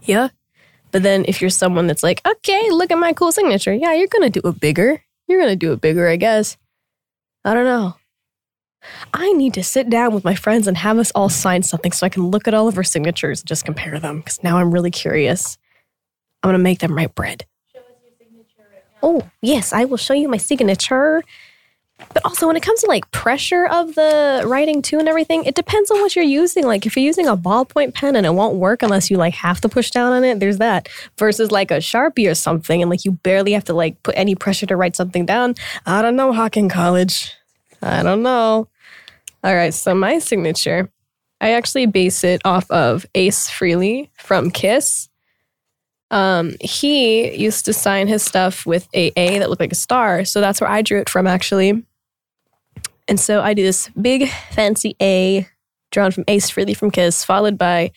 Yeah. 0.03 0.29
But 0.91 1.03
then 1.03 1.25
if 1.27 1.41
you're 1.41 1.51
someone 1.51 1.87
that's 1.87 2.03
like, 2.03 2.21
okay, 2.27 2.71
look 2.71 2.91
at 2.91 2.99
my 2.99 3.13
cool 3.13 3.33
signature, 3.33 3.75
yeah, 3.75 3.93
you're 3.95 4.09
going 4.09 4.31
to 4.31 4.41
do 4.41 4.49
it 4.49 4.61
bigger. 4.61 5.03
You're 5.27 5.41
going 5.41 5.51
to 5.51 5.57
do 5.57 5.73
it 5.73 5.81
bigger, 5.81 6.09
I 6.09 6.17
guess. 6.17 6.57
I 7.45 7.53
don't 7.53 7.65
know. 7.65 7.97
I 9.13 9.33
need 9.33 9.55
to 9.55 9.63
sit 9.63 9.91
down 9.91 10.15
with 10.15 10.25
my 10.25 10.35
friends 10.35 10.67
and 10.67 10.77
have 10.77 10.99
us 10.99 11.13
all 11.15 11.29
sign 11.29 11.63
something 11.63 11.93
so 11.93 12.07
I 12.07 12.09
can 12.09 12.29
look 12.29 12.49
at 12.49 12.55
all 12.55 12.69
of 12.69 12.77
our 12.77 12.85
signatures 12.85 13.41
and 13.41 13.49
just 13.49 13.65
compare 13.65 13.99
them 13.99 14.19
because 14.19 14.43
now 14.43 14.59
I'm 14.59 14.73
really 14.73 14.91
curious. 14.91 15.59
I'm 16.43 16.49
going 16.49 16.59
to 16.59 16.63
make 16.63 16.81
them 16.81 16.95
write 16.95 17.15
bread. 17.15 17.47
Oh, 19.03 19.23
yes, 19.43 19.73
I 19.73 19.85
will 19.85 19.99
show 19.99 20.15
you 20.15 20.29
my 20.29 20.39
signature. 20.39 21.23
But 22.13 22.25
also, 22.25 22.47
when 22.47 22.57
it 22.57 22.63
comes 22.63 22.81
to 22.81 22.87
like 22.87 23.09
pressure 23.13 23.67
of 23.67 23.95
the 23.95 24.43
writing 24.47 24.83
too 24.83 24.99
and 24.99 25.09
everything, 25.09 25.45
it 25.45 25.55
depends 25.55 25.91
on 25.91 26.01
what 26.01 26.17
you're 26.17 26.25
using. 26.25 26.67
Like, 26.67 26.87
if 26.87 26.97
you're 26.97 27.05
using 27.05 27.27
a 27.27 27.37
ballpoint 27.37 27.95
pen 27.95 28.17
and 28.17 28.27
it 28.27 28.35
won't 28.35 28.57
work 28.57 28.83
unless 28.83 29.11
you 29.11 29.17
like 29.17 29.35
have 29.35 29.61
to 29.61 29.69
push 29.69 29.91
down 29.91 30.13
on 30.13 30.25
it, 30.25 30.41
there's 30.41 30.59
that. 30.59 30.89
Versus 31.19 31.53
like 31.53 31.71
a 31.71 31.77
sharpie 31.77 32.29
or 32.29 32.35
something, 32.35 32.83
and 32.83 32.91
like 32.91 33.05
you 33.05 33.13
barely 33.13 33.53
have 33.53 33.65
to 33.65 33.75
like 33.75 34.03
put 34.03 34.15
any 34.17 34.35
pressure 34.35 34.67
to 34.67 34.77
write 34.77 34.97
something 34.97 35.25
down. 35.25 35.55
I 35.87 36.03
don't 36.03 36.17
know, 36.17 36.33
Hocking 36.33 36.69
College. 36.69 37.33
I 37.81 38.03
don't 38.03 38.23
know. 38.23 38.69
All 39.45 39.55
right, 39.55 39.75
so 39.75 39.95
my 39.95 40.21
signature, 40.21 40.91
I 41.39 41.51
actually 41.51 41.85
base 41.85 42.25
it 42.25 42.41
off 42.47 42.71
of 42.71 43.05
Ace 43.15 43.51
Frehley 43.51 44.09
from 44.17 44.51
Kiss. 44.51 45.11
Um, 46.11 46.55
he 46.63 47.37
used 47.37 47.67
to 47.67 47.75
sign 47.75 48.09
his 48.09 48.23
stuff 48.23 48.65
with 48.65 48.89
a 48.95 49.13
A 49.17 49.39
that 49.41 49.51
looked 49.51 49.61
like 49.61 49.73
a 49.73 49.75
star, 49.77 50.25
so 50.25 50.41
that's 50.41 50.63
where 50.63 50.71
I 50.71 50.81
drew 50.81 50.99
it 50.99 51.11
from 51.11 51.27
actually. 51.27 51.85
And 53.07 53.21
so 53.21 53.43
I 53.43 53.53
do 53.53 53.63
this 53.63 53.91
big 54.01 54.31
fancy 54.53 54.97
A 55.03 55.47
drawn 55.93 56.11
from 56.11 56.25
Ace 56.27 56.51
Frehley 56.51 56.75
from 56.75 56.91
Kiss, 56.91 57.23
followed 57.23 57.59
by 57.59 57.91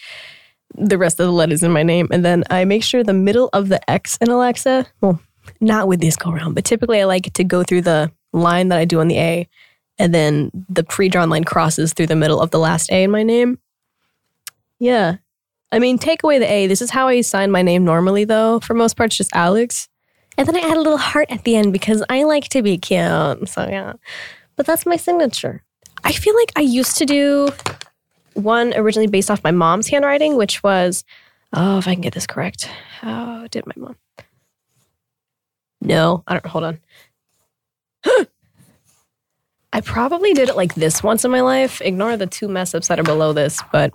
the 0.75 0.97
rest 0.97 1.17
of 1.17 1.27
the 1.27 1.31
letters 1.31 1.63
in 1.63 1.71
my 1.71 1.83
name, 1.83 2.09
and 2.11 2.25
then 2.25 2.43
I 2.49 2.65
make 2.65 2.83
sure 2.83 3.05
the 3.05 3.13
middle 3.13 3.49
of 3.53 3.69
the 3.69 3.89
X 3.89 4.17
in 4.19 4.27
Alexa, 4.27 4.85
well, 4.99 5.21
not 5.61 5.87
with 5.87 6.01
this 6.01 6.17
go 6.17 6.29
round, 6.33 6.55
but 6.55 6.65
typically 6.65 6.99
I 6.99 7.05
like 7.05 7.31
to 7.31 7.45
go 7.45 7.63
through 7.63 7.83
the 7.83 8.11
line 8.33 8.67
that 8.67 8.79
I 8.79 8.83
do 8.83 8.99
on 8.99 9.07
the 9.07 9.17
A, 9.17 9.47
and 9.99 10.13
then 10.13 10.51
the 10.69 10.83
pre-drawn 10.83 11.29
line 11.29 11.43
crosses 11.43 11.93
through 11.93 12.07
the 12.07 12.15
middle 12.15 12.39
of 12.39 12.51
the 12.51 12.59
last 12.59 12.91
A 12.91 13.03
in 13.03 13.11
my 13.11 13.23
name. 13.23 13.59
Yeah. 14.79 15.17
I 15.71 15.79
mean, 15.79 15.97
take 15.97 16.23
away 16.23 16.39
the 16.39 16.51
A. 16.51 16.67
This 16.67 16.81
is 16.81 16.91
how 16.91 17.07
I 17.07 17.21
sign 17.21 17.51
my 17.51 17.61
name 17.61 17.83
normally, 17.83 18.23
though. 18.23 18.59
For 18.59 18.73
most 18.73 18.95
parts, 18.95 19.17
just 19.17 19.35
Alex. 19.35 19.89
And 20.37 20.47
then 20.47 20.55
I 20.55 20.59
add 20.59 20.77
a 20.77 20.81
little 20.81 20.97
heart 20.97 21.27
at 21.29 21.43
the 21.43 21.55
end 21.55 21.73
because 21.73 22.03
I 22.09 22.23
like 22.23 22.47
to 22.49 22.61
be 22.61 22.77
cute. 22.77 23.49
So, 23.49 23.67
yeah. 23.67 23.93
But 24.55 24.65
that's 24.65 24.85
my 24.85 24.95
signature. 24.95 25.63
I 26.03 26.11
feel 26.11 26.35
like 26.35 26.51
I 26.55 26.61
used 26.61 26.97
to 26.97 27.05
do 27.05 27.49
one 28.33 28.73
originally 28.75 29.07
based 29.07 29.31
off 29.31 29.43
my 29.43 29.51
mom's 29.51 29.87
handwriting, 29.87 30.37
which 30.37 30.61
was, 30.63 31.03
oh, 31.53 31.79
if 31.79 31.87
I 31.87 31.93
can 31.93 32.01
get 32.01 32.13
this 32.13 32.27
correct. 32.27 32.69
Oh, 33.01 33.07
how 33.07 33.47
did 33.47 33.65
my 33.65 33.73
mom? 33.75 33.95
No, 35.81 36.23
I 36.27 36.33
don't, 36.33 36.45
hold 36.45 36.63
on. 36.63 36.79
I 39.77 39.81
probably 39.81 40.33
did 40.33 40.49
it 40.49 40.55
like 40.55 40.73
this 40.73 41.03
once 41.03 41.23
in 41.23 41.29
my 41.29 41.41
life. 41.41 41.81
Ignore 41.81 42.17
the 42.17 42.25
two 42.25 42.47
mess 42.47 42.73
ups 42.73 42.87
that 42.87 42.99
are 42.99 43.03
below 43.03 43.31
this, 43.31 43.61
but 43.71 43.93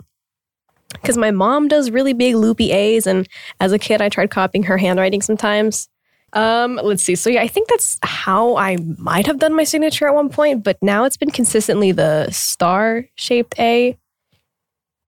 because 0.93 1.17
my 1.17 1.29
mom 1.29 1.67
does 1.67 1.91
really 1.91 2.13
big 2.13 2.35
loopy 2.35 2.71
A's, 2.71 3.05
and 3.05 3.27
as 3.59 3.73
a 3.73 3.77
kid, 3.77 4.01
I 4.01 4.07
tried 4.07 4.31
copying 4.31 4.63
her 4.63 4.77
handwriting 4.77 5.21
sometimes. 5.21 5.89
Um, 6.31 6.79
let's 6.81 7.03
see. 7.03 7.15
So 7.15 7.29
yeah, 7.29 7.41
I 7.41 7.49
think 7.49 7.67
that's 7.67 7.99
how 8.01 8.55
I 8.55 8.77
might 8.97 9.27
have 9.27 9.39
done 9.39 9.53
my 9.53 9.65
signature 9.65 10.07
at 10.07 10.15
one 10.15 10.29
point, 10.29 10.63
but 10.63 10.77
now 10.81 11.03
it's 11.03 11.17
been 11.17 11.31
consistently 11.31 11.91
the 11.91 12.31
star 12.31 13.03
shaped 13.15 13.59
A. 13.59 13.97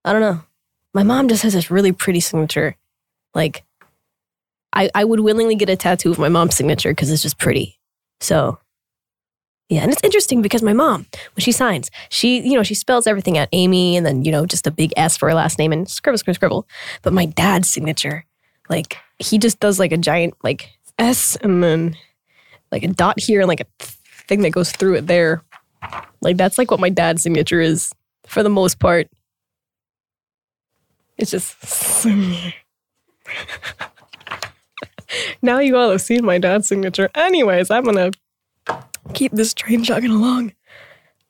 I 0.03 0.11
don't 0.11 0.19
know. 0.19 0.41
My 0.93 1.03
mom 1.03 1.29
just 1.29 1.43
has 1.43 1.53
this 1.53 1.71
really 1.71 1.93
pretty 1.93 2.19
signature. 2.19 2.75
Like, 3.33 3.63
I 4.73 4.89
I 4.93 5.05
would 5.05 5.21
willingly 5.21 5.55
get 5.55 5.69
a 5.69 5.77
tattoo 5.77 6.11
of 6.11 6.19
my 6.19 6.27
mom's 6.27 6.57
signature 6.57 6.91
because 6.91 7.09
it's 7.11 7.23
just 7.23 7.39
pretty. 7.39 7.79
So 8.19 8.59
yeah, 9.69 9.81
and 9.81 9.91
it's 9.91 10.03
interesting 10.03 10.41
because 10.41 10.61
my 10.61 10.73
mom, 10.73 11.07
when 11.35 11.41
she 11.41 11.51
signs, 11.51 11.89
she, 12.09 12.39
you 12.41 12.53
know, 12.53 12.61
she 12.63 12.75
spells 12.75 13.07
everything 13.07 13.37
out 13.37 13.49
Amy 13.51 13.97
and 13.97 14.05
then, 14.05 14.23
you 14.23 14.31
know, 14.31 14.45
just 14.45 14.67
a 14.67 14.71
big 14.71 14.93
S 14.95 15.17
for 15.17 15.27
her 15.27 15.33
last 15.33 15.57
name 15.57 15.71
and 15.71 15.89
scribble, 15.89 16.19
scribble, 16.19 16.35
scribble. 16.35 16.67
But 17.01 17.13
my 17.13 17.25
dad's 17.25 17.69
signature, 17.69 18.25
like, 18.69 18.97
he 19.17 19.39
just 19.39 19.59
does 19.59 19.79
like 19.79 19.91
a 19.91 19.97
giant, 19.97 20.35
like, 20.43 20.69
S 20.99 21.35
and 21.37 21.63
then 21.63 21.97
like 22.71 22.83
a 22.83 22.87
dot 22.87 23.19
here 23.19 23.41
and 23.41 23.47
like 23.47 23.61
a 23.61 23.65
thing 24.27 24.41
that 24.41 24.51
goes 24.51 24.71
through 24.71 24.95
it 24.95 25.07
there. 25.07 25.43
Like, 26.21 26.37
that's 26.37 26.57
like 26.57 26.71
what 26.71 26.79
my 26.79 26.89
dad's 26.89 27.23
signature 27.23 27.61
is 27.61 27.91
for 28.27 28.43
the 28.43 28.49
most 28.49 28.79
part. 28.79 29.07
It's 31.17 31.31
just. 31.31 31.55
now 35.41 35.59
you 35.59 35.75
all 35.77 35.91
have 35.91 36.01
seen 36.01 36.25
my 36.25 36.37
dad's 36.37 36.67
signature. 36.67 37.09
Anyways, 37.15 37.71
I'm 37.71 37.85
to 37.85 38.11
keep 39.13 39.31
this 39.31 39.53
train 39.53 39.83
chugging 39.83 40.11
along. 40.11 40.53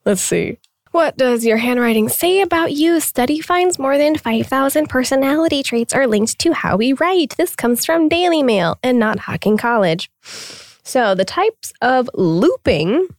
Let's 0.05 0.21
see. 0.21 0.59
What 0.91 1.17
does 1.17 1.45
your 1.45 1.57
handwriting 1.57 2.07
say 2.07 2.39
about 2.39 2.71
you? 2.71 3.01
Study 3.01 3.41
finds 3.41 3.77
more 3.77 3.97
than 3.97 4.15
5,000 4.15 4.87
personality 4.87 5.61
traits 5.61 5.93
are 5.93 6.07
linked 6.07 6.39
to 6.39 6.53
how 6.53 6.77
we 6.77 6.93
write. 6.93 7.35
This 7.37 7.53
comes 7.53 7.85
from 7.85 8.07
Daily 8.07 8.43
Mail 8.43 8.79
and 8.81 8.97
not 8.97 9.19
Hocking 9.19 9.57
College. 9.57 10.09
So, 10.83 11.13
the 11.13 11.25
types 11.25 11.73
of 11.81 12.09
looping 12.13 13.09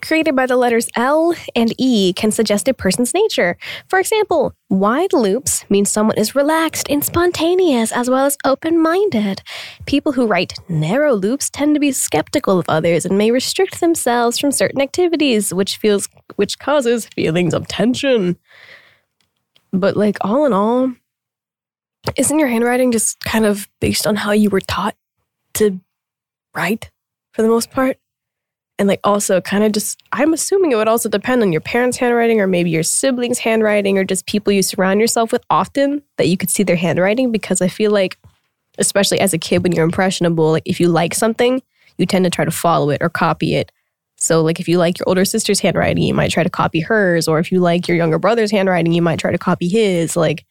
created 0.00 0.34
by 0.36 0.46
the 0.46 0.56
letters 0.56 0.88
L 0.96 1.34
and 1.54 1.74
E 1.78 2.12
can 2.12 2.30
suggest 2.30 2.68
a 2.68 2.74
person's 2.74 3.14
nature. 3.14 3.56
For 3.88 3.98
example, 3.98 4.52
wide 4.68 5.12
loops 5.12 5.64
mean 5.70 5.84
someone 5.84 6.16
is 6.18 6.34
relaxed 6.34 6.86
and 6.90 7.04
spontaneous 7.04 7.92
as 7.92 8.08
well 8.08 8.26
as 8.26 8.36
open 8.44 8.80
minded. 8.82 9.42
People 9.86 10.12
who 10.12 10.26
write 10.26 10.54
narrow 10.68 11.14
loops 11.14 11.50
tend 11.50 11.74
to 11.74 11.80
be 11.80 11.92
skeptical 11.92 12.58
of 12.58 12.66
others 12.68 13.04
and 13.04 13.18
may 13.18 13.30
restrict 13.30 13.80
themselves 13.80 14.38
from 14.38 14.52
certain 14.52 14.80
activities, 14.80 15.52
which 15.52 15.76
feels 15.76 16.08
which 16.36 16.58
causes 16.58 17.06
feelings 17.06 17.54
of 17.54 17.68
tension. 17.68 18.36
But 19.72 19.96
like 19.96 20.16
all 20.22 20.46
in 20.46 20.52
all, 20.52 20.92
isn't 22.16 22.38
your 22.38 22.48
handwriting 22.48 22.92
just 22.92 23.20
kind 23.24 23.44
of 23.44 23.68
based 23.80 24.06
on 24.06 24.16
how 24.16 24.32
you 24.32 24.50
were 24.50 24.60
taught 24.60 24.96
to 25.54 25.80
write 26.54 26.90
for 27.32 27.42
the 27.42 27.48
most 27.48 27.70
part? 27.70 27.98
And 28.78 28.86
like 28.86 29.00
also 29.02 29.40
kind 29.40 29.64
of 29.64 29.72
just 29.72 30.00
I'm 30.12 30.32
assuming 30.32 30.70
it 30.70 30.76
would 30.76 30.86
also 30.88 31.08
depend 31.08 31.42
on 31.42 31.50
your 31.50 31.60
parents' 31.60 31.96
handwriting 31.96 32.40
or 32.40 32.46
maybe 32.46 32.70
your 32.70 32.84
siblings' 32.84 33.40
handwriting 33.40 33.98
or 33.98 34.04
just 34.04 34.26
people 34.26 34.52
you 34.52 34.62
surround 34.62 35.00
yourself 35.00 35.32
with 35.32 35.44
often 35.50 36.02
that 36.16 36.28
you 36.28 36.36
could 36.36 36.50
see 36.50 36.62
their 36.62 36.76
handwriting 36.76 37.32
because 37.32 37.60
I 37.60 37.68
feel 37.68 37.90
like 37.90 38.18
especially 38.78 39.20
as 39.20 39.34
a 39.34 39.38
kid 39.38 39.62
when 39.62 39.72
you're 39.72 39.84
impressionable, 39.84 40.52
like 40.52 40.62
if 40.64 40.78
you 40.78 40.88
like 40.88 41.14
something, 41.14 41.60
you 41.98 42.06
tend 42.06 42.24
to 42.24 42.30
try 42.30 42.44
to 42.44 42.50
follow 42.50 42.90
it 42.90 43.02
or 43.02 43.08
copy 43.08 43.56
it. 43.56 43.72
So 44.16 44.42
like 44.42 44.58
if 44.60 44.68
you 44.68 44.78
like 44.78 44.98
your 44.98 45.08
older 45.08 45.24
sister's 45.24 45.60
handwriting, 45.60 46.02
you 46.02 46.14
might 46.14 46.30
try 46.30 46.42
to 46.42 46.50
copy 46.50 46.80
hers 46.80 47.28
or 47.28 47.38
if 47.38 47.52
you 47.52 47.60
like 47.60 47.86
your 47.86 47.96
younger 47.96 48.18
brother's 48.18 48.50
handwriting, 48.50 48.92
you 48.92 49.02
might 49.02 49.18
try 49.18 49.30
to 49.30 49.38
copy 49.38 49.68
his 49.68 50.16
like 50.16 50.44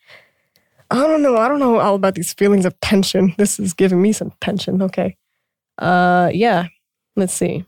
I 0.89 1.05
don't 1.05 1.21
know. 1.21 1.35
I 1.35 1.49
don't 1.49 1.59
know 1.59 1.79
all 1.79 1.95
about 1.95 2.15
these 2.15 2.33
feelings 2.33 2.65
of 2.65 2.79
tension. 2.79 3.33
This 3.37 3.59
is 3.59 3.73
giving 3.73 4.01
me 4.01 4.13
some 4.13 4.31
tension. 4.39 4.81
Okay. 4.81 5.17
Uh 5.77 6.29
yeah. 6.33 6.67
Let's 7.15 7.33
see. 7.33 7.65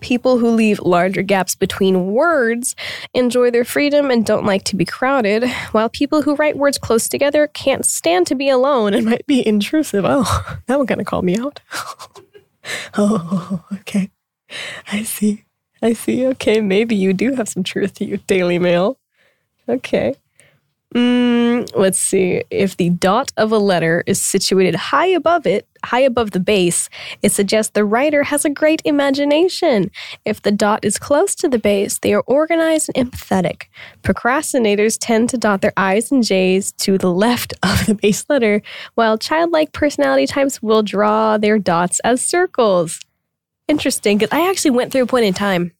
People 0.00 0.38
who 0.38 0.50
leave 0.50 0.78
larger 0.80 1.22
gaps 1.22 1.54
between 1.54 2.06
words 2.12 2.76
enjoy 3.14 3.50
their 3.50 3.64
freedom 3.64 4.10
and 4.10 4.26
don't 4.26 4.44
like 4.44 4.64
to 4.64 4.76
be 4.76 4.84
crowded, 4.84 5.48
while 5.72 5.88
people 5.88 6.22
who 6.22 6.34
write 6.36 6.56
words 6.56 6.78
close 6.78 7.08
together 7.08 7.46
can't 7.46 7.86
stand 7.86 8.26
to 8.26 8.34
be 8.34 8.48
alone 8.48 8.94
and 8.94 9.06
might 9.06 9.26
be 9.26 9.46
intrusive. 9.46 10.04
Oh, 10.06 10.58
that 10.66 10.78
one 10.78 10.86
kind 10.86 11.00
of 11.00 11.06
called 11.06 11.24
me 11.24 11.36
out. 11.36 11.60
oh, 12.96 13.64
okay. 13.72 14.10
I 14.92 15.02
see. 15.02 15.44
I 15.82 15.92
see. 15.92 16.26
Okay, 16.26 16.60
maybe 16.60 16.94
you 16.94 17.12
do 17.12 17.34
have 17.34 17.48
some 17.48 17.62
truth 17.62 17.94
to 17.94 18.04
you, 18.04 18.18
Daily 18.18 18.58
Mail. 18.58 18.98
Okay. 19.68 20.14
Mm, 20.94 21.68
let's 21.74 21.98
see. 21.98 22.42
If 22.50 22.76
the 22.76 22.90
dot 22.90 23.32
of 23.36 23.50
a 23.50 23.58
letter 23.58 24.04
is 24.06 24.22
situated 24.22 24.74
high 24.76 25.08
above 25.08 25.46
it, 25.46 25.66
high 25.84 26.00
above 26.00 26.30
the 26.30 26.40
base, 26.40 26.88
it 27.22 27.32
suggests 27.32 27.72
the 27.72 27.84
writer 27.84 28.22
has 28.22 28.44
a 28.44 28.50
great 28.50 28.80
imagination. 28.84 29.90
If 30.24 30.42
the 30.42 30.52
dot 30.52 30.84
is 30.84 30.96
close 30.98 31.34
to 31.36 31.48
the 31.48 31.58
base, 31.58 31.98
they 31.98 32.14
are 32.14 32.22
organized 32.26 32.90
and 32.94 33.10
empathetic. 33.10 33.64
Procrastinators 34.04 34.96
tend 35.00 35.28
to 35.30 35.38
dot 35.38 35.60
their 35.60 35.72
I's 35.76 36.12
and 36.12 36.22
J's 36.22 36.72
to 36.72 36.98
the 36.98 37.12
left 37.12 37.52
of 37.62 37.86
the 37.86 37.94
base 37.94 38.24
letter, 38.28 38.62
while 38.94 39.18
childlike 39.18 39.72
personality 39.72 40.26
types 40.26 40.62
will 40.62 40.82
draw 40.82 41.36
their 41.36 41.58
dots 41.58 42.00
as 42.00 42.22
circles. 42.22 43.00
Interesting, 43.66 44.18
because 44.18 44.32
I 44.32 44.48
actually 44.48 44.70
went 44.70 44.92
through 44.92 45.02
a 45.02 45.06
point 45.06 45.24
in 45.24 45.34
time 45.34 45.72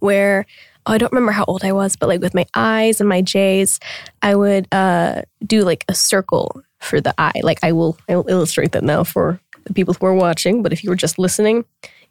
where 0.00 0.46
oh, 0.86 0.92
I 0.92 0.98
don't 0.98 1.12
remember 1.12 1.32
how 1.32 1.44
old 1.44 1.64
I 1.64 1.72
was, 1.72 1.96
but 1.96 2.08
like 2.08 2.20
with 2.20 2.34
my 2.34 2.46
I's 2.54 3.00
and 3.00 3.08
my 3.08 3.22
J's, 3.22 3.80
I 4.22 4.34
would 4.34 4.66
uh, 4.72 5.22
do 5.44 5.62
like 5.62 5.84
a 5.88 5.94
circle 5.94 6.62
for 6.80 7.00
the 7.00 7.14
I. 7.18 7.32
Like 7.42 7.58
I 7.62 7.72
will, 7.72 7.98
I 8.08 8.16
will 8.16 8.28
illustrate 8.28 8.72
that 8.72 8.84
now 8.84 9.04
for 9.04 9.40
the 9.64 9.74
people 9.74 9.94
who 9.94 10.06
are 10.06 10.14
watching. 10.14 10.62
But 10.62 10.72
if 10.72 10.82
you 10.82 10.90
were 10.90 10.96
just 10.96 11.18
listening, 11.18 11.64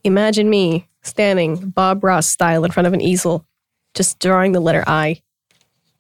imagine 0.04 0.50
me 0.50 0.88
standing 1.02 1.70
Bob 1.70 2.04
Ross 2.04 2.28
style 2.28 2.64
in 2.64 2.72
front 2.72 2.88
of 2.88 2.94
an 2.94 3.02
easel, 3.02 3.46
just 3.94 4.20
drawing 4.20 4.52
the 4.52 4.60
letter 4.60 4.84
I, 4.86 5.22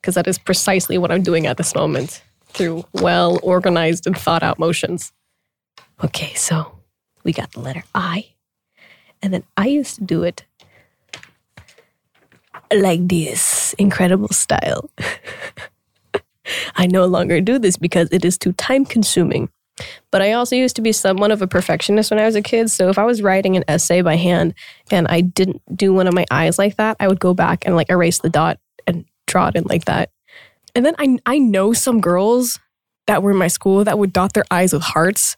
because 0.02 0.16
that 0.16 0.28
is 0.28 0.38
precisely 0.38 0.98
what 0.98 1.12
I'm 1.12 1.24
doing 1.24 1.48
at 1.48 1.58
this 1.58 1.76
moment 1.76 2.22
through 2.48 2.84
well 2.94 3.40
organized 3.44 4.08
and 4.08 4.18
thought 4.18 4.44
out 4.44 4.60
motions. 4.60 5.12
Okay, 6.04 6.34
so 6.36 6.80
we 7.24 7.34
got 7.34 7.52
the 7.52 7.60
letter 7.60 7.84
I. 7.94 8.30
And 9.22 9.34
then 9.34 9.44
I 9.58 9.68
used 9.68 9.96
to 9.96 10.04
do 10.04 10.24
it 10.24 10.46
like 12.74 13.08
this 13.08 13.74
incredible 13.74 14.30
style. 14.30 14.90
I 16.76 16.88
no 16.88 17.06
longer 17.06 17.42
do 17.42 17.60
this 17.60 17.78
because 17.78 18.10
it 18.12 18.26
is 18.26 18.38
too 18.38 18.54
time 18.54 18.86
consuming. 18.86 19.50
But 20.12 20.22
I 20.22 20.34
also 20.34 20.56
used 20.56 20.76
to 20.76 20.82
be 20.82 20.92
somewhat 20.92 21.32
of 21.32 21.42
a 21.42 21.48
perfectionist 21.48 22.12
when 22.12 22.20
I 22.20 22.26
was 22.26 22.36
a 22.36 22.42
kid. 22.42 22.70
So 22.70 22.90
if 22.90 22.98
I 22.98 23.06
was 23.06 23.22
writing 23.22 23.56
an 23.56 23.64
essay 23.68 24.02
by 24.02 24.16
hand 24.16 24.54
and 24.92 25.08
I 25.08 25.22
didn't 25.22 25.62
do 25.76 25.94
one 25.94 26.08
of 26.08 26.14
my 26.14 26.26
eyes 26.32 26.58
like 26.58 26.76
that, 26.78 26.98
I 27.00 27.08
would 27.08 27.20
go 27.20 27.34
back 27.34 27.66
and 27.66 27.76
like 27.76 27.90
erase 27.90 28.20
the 28.20 28.30
dot 28.30 28.60
and 28.88 29.06
draw 29.28 29.48
it 29.48 29.56
in 29.56 29.64
like 29.66 29.86
that. 29.86 30.12
And 30.76 30.86
then 30.86 30.96
I 31.00 31.18
I 31.26 31.40
know 31.40 31.74
some 31.74 32.02
girls 32.02 32.60
that 33.08 33.24
were 33.24 33.32
in 33.32 33.38
my 33.38 33.48
school 33.48 33.84
that 33.84 33.98
would 33.98 34.14
dot 34.14 34.34
their 34.34 34.46
eyes 34.52 34.74
with 34.74 34.84
hearts. 34.84 35.36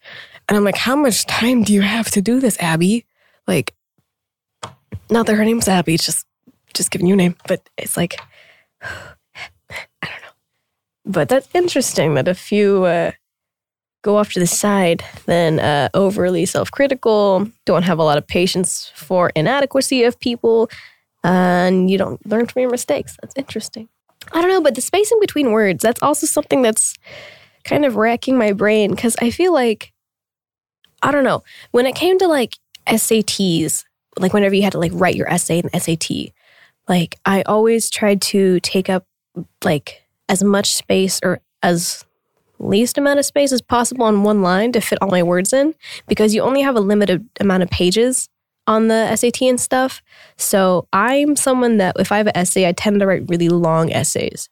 And 0.49 0.57
I'm 0.57 0.63
like, 0.63 0.75
how 0.75 0.95
much 0.95 1.25
time 1.25 1.63
do 1.63 1.73
you 1.73 1.81
have 1.81 2.09
to 2.11 2.21
do 2.21 2.39
this, 2.39 2.57
Abby? 2.59 3.05
Like, 3.47 3.73
not 5.09 5.25
that 5.27 5.35
her 5.35 5.45
name's 5.45 5.67
Abby, 5.67 5.93
it's 5.93 6.05
just 6.05 6.25
just 6.73 6.91
giving 6.91 7.07
you 7.07 7.13
a 7.13 7.17
name, 7.17 7.35
but 7.47 7.67
it's 7.77 7.97
like 7.97 8.19
I 8.81 8.97
don't 10.03 10.21
know. 10.21 10.35
But 11.05 11.29
that's 11.29 11.49
interesting 11.53 12.15
that 12.15 12.27
if 12.27 12.51
you 12.51 12.85
uh, 12.85 13.11
go 14.03 14.17
off 14.17 14.33
to 14.33 14.39
the 14.39 14.47
side, 14.47 15.03
then 15.25 15.59
uh, 15.59 15.89
overly 15.93 16.45
self-critical, 16.45 17.47
don't 17.65 17.83
have 17.83 17.99
a 17.99 18.03
lot 18.03 18.17
of 18.17 18.27
patience 18.27 18.91
for 18.95 19.31
inadequacy 19.35 20.03
of 20.03 20.19
people, 20.19 20.69
and 21.23 21.89
you 21.89 21.97
don't 21.97 22.25
learn 22.25 22.47
from 22.47 22.61
your 22.61 22.71
mistakes. 22.71 23.17
That's 23.21 23.35
interesting. 23.35 23.89
I 24.31 24.41
don't 24.41 24.49
know, 24.49 24.61
but 24.61 24.75
the 24.75 24.81
spacing 24.81 25.19
between 25.19 25.51
words, 25.51 25.81
that's 25.81 26.01
also 26.01 26.25
something 26.27 26.61
that's 26.61 26.95
kind 27.63 27.85
of 27.85 27.95
racking 27.95 28.37
my 28.37 28.53
brain 28.53 28.91
because 28.91 29.15
I 29.21 29.29
feel 29.29 29.53
like, 29.53 29.91
I 31.01 31.11
don't 31.11 31.23
know, 31.23 31.43
when 31.71 31.85
it 31.85 31.95
came 31.95 32.17
to 32.19 32.27
like 32.27 32.57
SATs, 32.87 33.83
like 34.17 34.33
whenever 34.33 34.55
you 34.55 34.63
had 34.63 34.73
to 34.73 34.79
like 34.79 34.91
write 34.93 35.15
your 35.15 35.29
essay 35.29 35.59
in 35.59 35.69
the 35.71 35.79
SAT, 35.79 36.33
like 36.91 37.17
I 37.25 37.41
always 37.43 37.89
tried 37.89 38.21
to 38.33 38.59
take 38.59 38.89
up 38.89 39.05
like 39.63 40.03
as 40.27 40.43
much 40.43 40.73
space 40.73 41.21
or 41.23 41.39
as 41.63 42.03
least 42.59 42.97
amount 42.97 43.17
of 43.17 43.25
space 43.25 43.53
as 43.53 43.61
possible 43.61 44.03
on 44.03 44.23
one 44.23 44.41
line 44.41 44.73
to 44.73 44.81
fit 44.81 44.99
all 45.01 45.09
my 45.09 45.23
words 45.23 45.53
in 45.53 45.73
because 46.07 46.35
you 46.35 46.41
only 46.41 46.61
have 46.61 46.75
a 46.75 46.81
limited 46.81 47.25
amount 47.39 47.63
of 47.63 47.69
pages 47.69 48.27
on 48.67 48.89
the 48.89 49.15
SAT 49.15 49.41
and 49.43 49.59
stuff. 49.59 50.01
So 50.35 50.85
I'm 50.91 51.37
someone 51.37 51.77
that 51.77 51.95
if 51.97 52.11
I 52.11 52.17
have 52.17 52.27
an 52.27 52.35
essay, 52.35 52.67
I 52.67 52.73
tend 52.73 52.99
to 52.99 53.07
write 53.07 53.29
really 53.29 53.47
long 53.47 53.93
essays. 53.93 54.49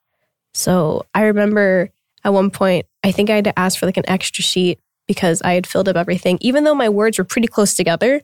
So 0.54 1.06
I 1.13 1.23
remember 1.23 1.89
at 2.23 2.34
one 2.34 2.52
point, 2.52 2.86
I 3.04 3.12
think 3.12 3.30
I 3.30 3.36
had 3.36 3.43
to 3.43 3.60
ask 3.60 3.78
for 3.78 3.86
like 3.86 3.97
an 3.97 4.10
extra 4.10 4.45
sheet 4.45 4.80
because 5.08 5.41
I 5.41 5.56
had 5.56 5.67
filled 5.67 5.89
up 5.89 5.97
everything, 5.97 6.38
even 6.39 6.63
though 6.63 6.73
my 6.73 6.88
words 6.88 7.17
were 7.17 7.25
pretty 7.25 7.49
close 7.49 7.73
together. 7.73 8.21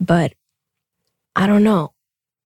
But 0.00 0.32
I 1.36 1.46
don't 1.46 1.62
know. 1.62 1.92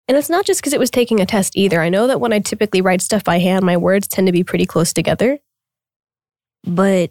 And 0.06 0.18
it's 0.18 0.28
not 0.28 0.44
just 0.44 0.60
because 0.60 0.72
it 0.72 0.80
was 0.80 0.90
taking 0.90 1.20
a 1.20 1.26
test 1.26 1.56
either. 1.56 1.80
I 1.80 1.88
know 1.88 2.06
that 2.06 2.20
when 2.20 2.32
I 2.32 2.38
typically 2.38 2.82
write 2.82 3.00
stuff 3.00 3.24
by 3.24 3.38
hand, 3.38 3.64
my 3.64 3.76
words 3.76 4.06
tend 4.06 4.26
to 4.26 4.32
be 4.32 4.44
pretty 4.44 4.66
close 4.66 4.92
together. 4.92 5.38
But, 6.64 7.10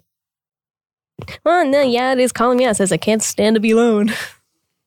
well, 1.43 1.65
no, 1.65 1.81
yeah, 1.81 2.13
it 2.13 2.19
is 2.19 2.31
calling 2.31 2.57
me 2.57 2.65
out. 2.65 2.71
It 2.71 2.75
says 2.75 2.91
I 2.91 2.97
can't 2.97 3.23
stand 3.23 3.55
to 3.55 3.59
be 3.59 3.71
alone. 3.71 4.13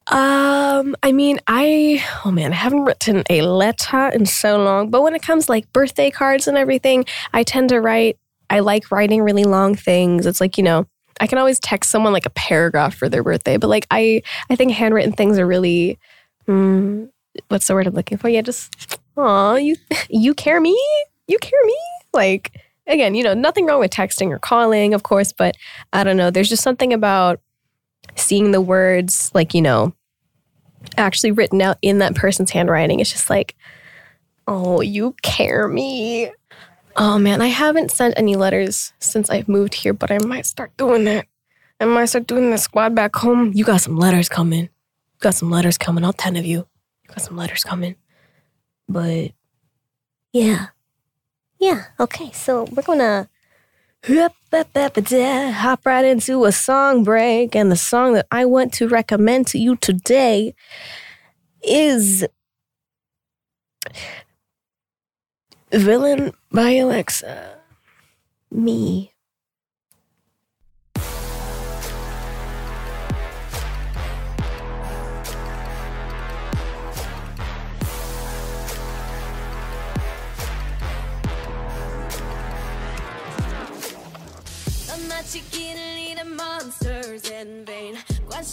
Um, 0.08 0.94
I 1.02 1.10
mean, 1.10 1.40
I 1.48 2.04
oh 2.24 2.30
man, 2.30 2.52
I 2.52 2.56
haven't 2.56 2.84
written 2.84 3.24
a 3.28 3.42
letter 3.42 4.08
in 4.10 4.24
so 4.24 4.62
long. 4.62 4.88
But 4.88 5.02
when 5.02 5.16
it 5.16 5.22
comes 5.22 5.48
like 5.48 5.72
birthday 5.72 6.10
cards 6.10 6.46
and 6.46 6.56
everything, 6.56 7.06
I 7.32 7.42
tend 7.42 7.70
to 7.70 7.80
write. 7.80 8.16
I 8.48 8.60
like 8.60 8.92
writing 8.92 9.22
really 9.22 9.42
long 9.42 9.74
things. 9.74 10.24
It's 10.24 10.40
like 10.40 10.58
you 10.58 10.62
know, 10.62 10.86
I 11.20 11.26
can 11.26 11.38
always 11.38 11.58
text 11.58 11.90
someone 11.90 12.12
like 12.12 12.26
a 12.26 12.30
paragraph 12.30 12.94
for 12.94 13.08
their 13.08 13.24
birthday, 13.24 13.56
but 13.56 13.66
like 13.68 13.86
I, 13.90 14.22
I 14.48 14.54
think 14.54 14.72
handwritten 14.72 15.12
things 15.12 15.38
are 15.38 15.46
really. 15.46 15.98
Mm, 16.46 17.10
what's 17.48 17.66
the 17.66 17.74
word 17.74 17.86
I'm 17.86 17.94
looking 17.94 18.18
for? 18.18 18.28
Yeah, 18.28 18.42
just 18.42 18.98
oh, 19.16 19.56
you 19.56 19.76
you 20.08 20.34
care 20.34 20.60
me, 20.60 20.78
you 21.26 21.38
care 21.38 21.64
me. 21.64 21.78
Like 22.12 22.60
again, 22.86 23.14
you 23.14 23.22
know, 23.22 23.34
nothing 23.34 23.66
wrong 23.66 23.80
with 23.80 23.90
texting 23.90 24.30
or 24.30 24.38
calling, 24.38 24.94
of 24.94 25.02
course, 25.02 25.32
but 25.32 25.56
I 25.92 26.04
don't 26.04 26.16
know. 26.16 26.30
There's 26.30 26.48
just 26.48 26.62
something 26.62 26.92
about 26.92 27.40
seeing 28.14 28.52
the 28.52 28.60
words, 28.60 29.30
like 29.34 29.54
you 29.54 29.62
know, 29.62 29.94
actually 30.96 31.32
written 31.32 31.60
out 31.62 31.78
in 31.82 31.98
that 31.98 32.14
person's 32.14 32.50
handwriting. 32.50 33.00
It's 33.00 33.12
just 33.12 33.30
like, 33.30 33.56
oh, 34.46 34.80
you 34.80 35.14
care 35.22 35.68
me. 35.68 36.30
Oh 36.96 37.18
man, 37.18 37.42
I 37.42 37.48
haven't 37.48 37.90
sent 37.90 38.14
any 38.16 38.36
letters 38.36 38.92
since 39.00 39.28
I've 39.28 39.48
moved 39.48 39.74
here, 39.74 39.92
but 39.92 40.10
I 40.10 40.18
might 40.18 40.46
start 40.46 40.74
doing 40.76 41.04
that. 41.04 41.26
I 41.78 41.84
might 41.84 42.06
start 42.06 42.26
doing 42.26 42.50
the 42.50 42.56
squad 42.56 42.94
back 42.94 43.14
home. 43.16 43.52
You 43.54 43.64
got 43.64 43.82
some 43.82 43.98
letters 43.98 44.30
coming. 44.30 44.62
You 44.62 45.20
got 45.20 45.34
some 45.34 45.50
letters 45.50 45.76
coming. 45.76 46.04
All 46.04 46.14
10 46.14 46.36
of 46.36 46.46
you. 46.46 46.66
Got 47.06 47.20
some 47.20 47.36
letters 47.36 47.64
coming. 47.64 47.96
But 48.88 49.32
yeah. 50.32 50.66
Yeah, 51.58 51.84
okay. 51.98 52.30
So 52.32 52.64
we're 52.64 52.82
gonna 52.82 53.28
hop 54.06 55.86
right 55.86 56.04
into 56.04 56.44
a 56.44 56.52
song 56.52 57.02
break. 57.02 57.56
And 57.56 57.72
the 57.72 57.76
song 57.76 58.14
that 58.14 58.26
I 58.30 58.44
want 58.44 58.72
to 58.74 58.88
recommend 58.88 59.46
to 59.48 59.58
you 59.58 59.76
today 59.76 60.54
is 61.62 62.26
Villain 65.72 66.32
by 66.52 66.72
Alexa. 66.72 67.58
Me. 68.50 69.12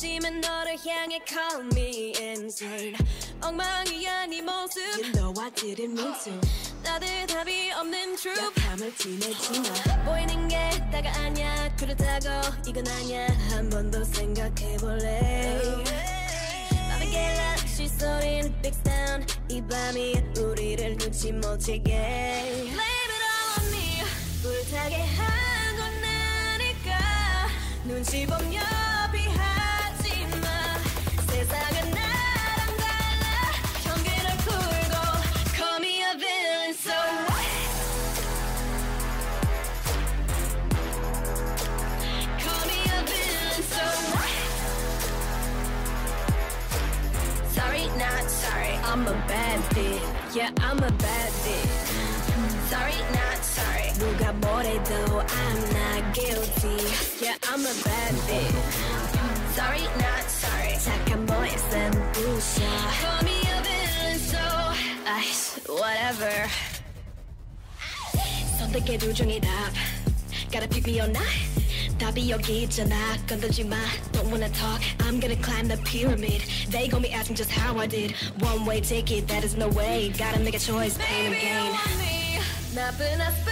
관심은 0.04 0.42
너를 0.42 0.76
향해 0.86 1.18
call 1.26 1.66
me 1.72 2.14
insane 2.20 2.94
엉망이야 3.42 4.26
네 4.26 4.42
모습. 4.42 4.82
You 5.00 5.14
know 5.14 5.34
I 5.42 5.50
didn't 5.52 5.98
mean 5.98 6.14
to. 6.26 6.42
다들 6.84 7.26
답이 7.26 7.72
없는 7.72 8.18
truth. 8.18 8.44
약함을 8.44 8.94
티내지 8.98 9.62
마 9.62 10.04
보이는 10.04 10.50
게 10.50 10.58
다가 10.92 11.10
아냐 11.22 11.74
그렇다고 11.78 12.28
이건 12.68 12.86
아냐 12.86 13.28
한번 13.52 13.90
더 13.90 14.04
생각해볼래? 14.04 15.62
밤의 16.90 17.10
갤럭시 17.10 17.88
소린 17.88 18.54
big 18.62 18.78
sound. 18.86 19.34
이 19.48 19.62
밤이 19.62 20.16
우리를 20.38 20.98
눈치 20.98 21.32
못 21.32 21.58
채게. 21.60 21.82
Blame 21.94 22.76
it 22.76 23.24
all 23.24 23.56
on 23.58 23.74
me. 23.74 24.04
불타게 24.42 24.96
한 24.98 25.78
건 25.78 26.02
나니까. 26.02 27.48
눈치 27.86 28.26
보며 28.26 28.60
피하 29.14 29.63
선택해 68.73 68.99
둘 68.99 69.15
중에 69.15 69.41
답. 69.41 69.73
Gotta 70.51 70.69
pick 70.69 70.87
me 70.87 71.01
or 71.01 71.11
not. 71.11 71.27
답이 71.99 72.31
여기 72.31 72.63
있잖아. 72.63 73.17
건들지 73.27 73.65
마. 73.65 73.77
Don't 74.13 74.31
wanna 74.31 74.51
talk. 74.53 74.81
I'm 75.01 75.21
gonna 75.21 75.37
climb 75.37 75.69
the 75.69 75.77
pyramid. 75.85 76.43
They 76.71 76.89
gon' 76.89 77.03
be 77.03 77.13
asking 77.13 77.37
just 77.37 77.51
how 77.51 77.79
I 77.79 77.87
did. 77.87 78.15
One 78.41 78.65
way 78.65 78.81
ticket, 78.81 79.27
that 79.29 79.45
is 79.45 79.57
no 79.57 79.69
way. 79.69 80.11
Gotta 80.17 80.41
make 80.41 80.55
a 80.55 80.59
choice, 80.59 80.97
pain 80.97 81.27
and 81.27 81.37
gain. 81.37 81.73
나쁜 82.75 83.21
aspect 83.21 83.49
포기 83.49 83.52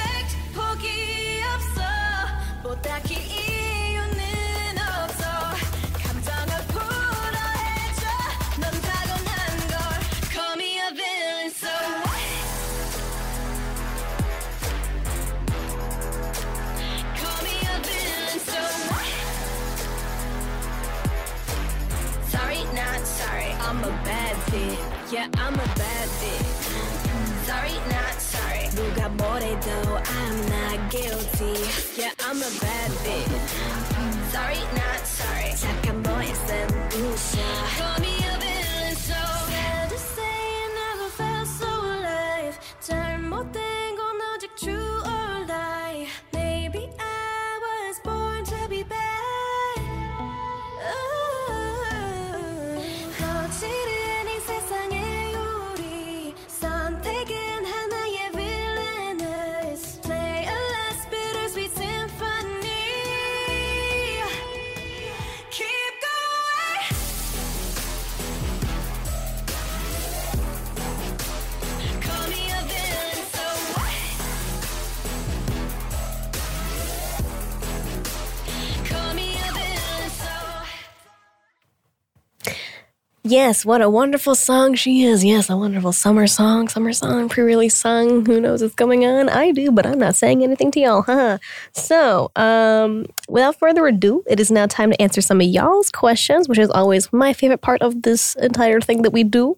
Yes, 83.31 83.65
what 83.65 83.81
a 83.81 83.89
wonderful 83.89 84.35
song 84.35 84.75
she 84.75 85.03
is. 85.03 85.23
Yes, 85.23 85.49
a 85.49 85.55
wonderful 85.55 85.93
summer 85.93 86.27
song, 86.27 86.67
summer 86.67 86.91
song, 86.91 87.29
pre 87.29 87.43
release 87.43 87.73
song. 87.73 88.25
Who 88.25 88.41
knows 88.41 88.61
what's 88.61 88.75
going 88.75 89.05
on? 89.05 89.29
I 89.29 89.51
do, 89.51 89.71
but 89.71 89.85
I'm 89.85 89.99
not 89.99 90.17
saying 90.17 90.43
anything 90.43 90.69
to 90.71 90.81
y'all, 90.81 91.03
huh? 91.03 91.37
So, 91.71 92.29
um, 92.35 93.05
without 93.29 93.57
further 93.57 93.87
ado, 93.87 94.21
it 94.27 94.41
is 94.41 94.51
now 94.51 94.65
time 94.65 94.91
to 94.91 95.01
answer 95.01 95.21
some 95.21 95.39
of 95.39 95.47
y'all's 95.47 95.89
questions, 95.89 96.49
which 96.49 96.59
is 96.59 96.69
always 96.71 97.13
my 97.13 97.31
favorite 97.31 97.61
part 97.61 97.81
of 97.81 98.01
this 98.01 98.35
entire 98.35 98.81
thing 98.81 99.03
that 99.03 99.13
we 99.13 99.23
do. 99.23 99.57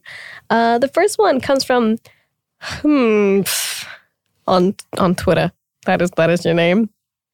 Uh, 0.52 0.78
the 0.78 0.88
first 0.88 1.18
one 1.18 1.42
comes 1.42 1.64
from 1.64 1.98
hmm, 2.62 3.42
on 4.46 4.76
on 5.00 5.16
Twitter. 5.16 5.52
That 5.88 6.00
is 6.00 6.12
that 6.12 6.30
is 6.30 6.46
your 6.46 6.54
name. 6.54 6.92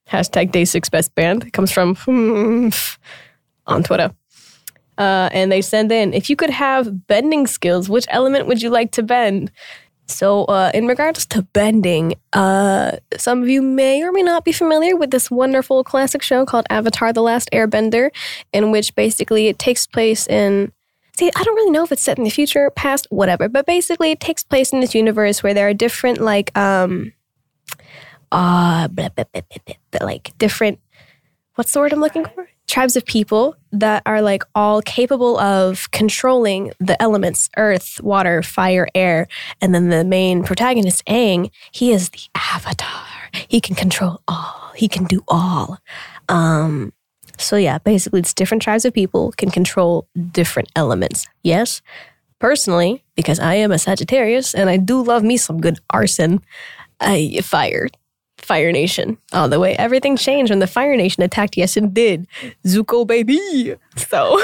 Hashtag 0.07 0.53
Day 0.53 0.63
Six 0.63 0.87
Best 0.87 1.13
Band 1.15 1.43
It 1.43 1.51
comes 1.51 1.69
from 1.69 1.95
hmm, 1.95 2.69
on 3.67 3.83
Twitter. 3.83 4.11
Uh, 4.99 5.29
and 5.31 5.49
they 5.49 5.61
send 5.61 5.91
in 5.91 6.13
if 6.13 6.29
you 6.29 6.35
could 6.35 6.49
have 6.49 7.07
bending 7.07 7.47
skills, 7.47 7.89
which 7.89 8.05
element 8.09 8.47
would 8.47 8.61
you 8.61 8.69
like 8.69 8.91
to 8.91 9.01
bend? 9.01 9.49
So, 10.07 10.45
uh, 10.45 10.71
in 10.73 10.87
regards 10.87 11.25
to 11.27 11.43
bending, 11.43 12.15
uh, 12.33 12.93
some 13.17 13.43
of 13.43 13.49
you 13.49 13.61
may 13.61 14.01
or 14.03 14.11
may 14.11 14.23
not 14.23 14.43
be 14.43 14.51
familiar 14.51 14.95
with 14.95 15.11
this 15.11 15.29
wonderful 15.29 15.83
classic 15.83 16.23
show 16.23 16.45
called 16.45 16.65
Avatar 16.69 17.13
The 17.13 17.21
Last 17.21 17.49
Airbender, 17.53 18.09
in 18.51 18.71
which 18.71 18.95
basically 18.95 19.47
it 19.47 19.59
takes 19.59 19.85
place 19.85 20.27
in. 20.27 20.71
See, 21.17 21.29
I 21.35 21.43
don't 21.43 21.55
really 21.55 21.71
know 21.71 21.83
if 21.83 21.91
it's 21.91 22.01
set 22.01 22.17
in 22.17 22.23
the 22.23 22.29
future, 22.29 22.71
past, 22.71 23.05
whatever, 23.09 23.49
but 23.49 23.65
basically 23.65 24.11
it 24.11 24.19
takes 24.19 24.43
place 24.43 24.73
in 24.73 24.79
this 24.79 24.95
universe 24.95 25.43
where 25.43 25.53
there 25.53 25.67
are 25.67 25.73
different, 25.73 26.19
like, 26.19 26.57
um, 26.57 27.13
uh, 28.31 28.87
blah, 28.87 29.09
blah, 29.09 29.25
blah, 29.33 30.05
like 30.05 30.31
different, 30.37 30.79
what's 31.55 31.73
the 31.73 31.79
word 31.79 31.91
I'm 31.91 31.99
looking 31.99 32.25
for? 32.25 32.47
Tribes 32.69 32.95
of 32.95 33.03
people 33.03 33.55
that 33.71 34.03
are 34.05 34.21
like 34.21 34.43
all 34.53 34.81
capable 34.83 35.39
of 35.39 35.89
controlling 35.89 36.71
the 36.79 37.01
elements 37.01 37.49
earth, 37.57 37.99
water, 38.01 38.43
fire, 38.43 38.87
air. 38.93 39.27
And 39.59 39.73
then 39.73 39.89
the 39.89 40.03
main 40.05 40.43
protagonist, 40.43 41.03
Aang, 41.05 41.49
he 41.71 41.91
is 41.91 42.09
the 42.09 42.21
avatar. 42.35 43.31
He 43.47 43.59
can 43.59 43.75
control 43.75 44.21
all, 44.27 44.71
he 44.75 44.87
can 44.87 45.05
do 45.05 45.23
all. 45.27 45.79
Um, 46.29 46.93
so, 47.39 47.55
yeah, 47.55 47.79
basically, 47.79 48.19
it's 48.19 48.33
different 48.33 48.61
tribes 48.61 48.85
of 48.85 48.93
people 48.93 49.31
can 49.37 49.49
control 49.49 50.07
different 50.31 50.69
elements. 50.75 51.25
Yes, 51.41 51.81
personally, 52.37 53.03
because 53.15 53.39
I 53.39 53.55
am 53.55 53.71
a 53.71 53.79
Sagittarius 53.79 54.53
and 54.53 54.69
I 54.69 54.77
do 54.77 55.01
love 55.01 55.23
me 55.23 55.37
some 55.37 55.59
good 55.59 55.79
arson, 55.89 56.41
I 56.99 57.39
fire. 57.41 57.87
Fire 58.41 58.71
Nation 58.71 59.17
all 59.33 59.49
the 59.49 59.59
way. 59.59 59.75
Everything 59.75 60.17
changed 60.17 60.49
when 60.49 60.59
the 60.59 60.67
Fire 60.67 60.95
Nation 60.95 61.23
attacked. 61.23 61.57
Yes, 61.57 61.77
it 61.77 61.93
did. 61.93 62.27
Zuko 62.65 63.05
baby. 63.05 63.75
So, 63.95 64.39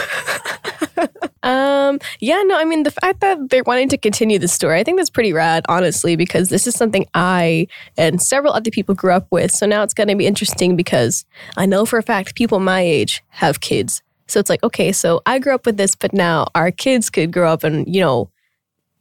um, 1.44 2.00
yeah, 2.20 2.42
no, 2.44 2.58
I 2.58 2.66
mean 2.66 2.84
the 2.84 2.92
fact 2.92 3.22
that 3.22 3.50
they're 3.50 3.64
wanting 3.66 3.90
to 3.90 3.98
continue 3.98 4.40
the 4.40 4.48
story, 4.48 4.80
I 4.80 4.84
think 4.84 4.98
that's 4.98 5.10
pretty 5.10 5.34
rad, 5.34 5.66
honestly, 5.70 6.16
because 6.16 6.50
this 6.50 6.68
is 6.68 6.76
something 6.76 7.06
I 7.14 7.68
and 7.98 8.22
several 8.22 8.54
other 8.54 8.72
people 8.72 8.96
grew 8.96 9.12
up 9.12 9.28
with. 9.32 9.52
So 9.52 9.66
now 9.66 9.84
it's 9.84 9.94
going 9.94 10.10
to 10.10 10.16
be 10.16 10.28
interesting 10.28 10.76
because 10.76 11.26
I 11.58 11.66
know 11.66 11.86
for 11.86 12.00
a 12.00 12.04
fact 12.04 12.36
people 12.36 12.60
my 12.60 12.82
age 12.82 13.24
have 13.30 13.62
kids. 13.62 14.02
So 14.28 14.40
it's 14.40 14.50
like, 14.50 14.64
okay, 14.64 14.92
so 14.92 15.22
I 15.26 15.40
grew 15.40 15.54
up 15.54 15.66
with 15.66 15.78
this, 15.78 15.96
but 15.96 16.14
now 16.14 16.48
our 16.56 16.72
kids 16.72 17.10
could 17.10 17.32
grow 17.32 17.52
up 17.52 17.64
and 17.64 17.88
you 17.94 18.02
know 18.02 18.30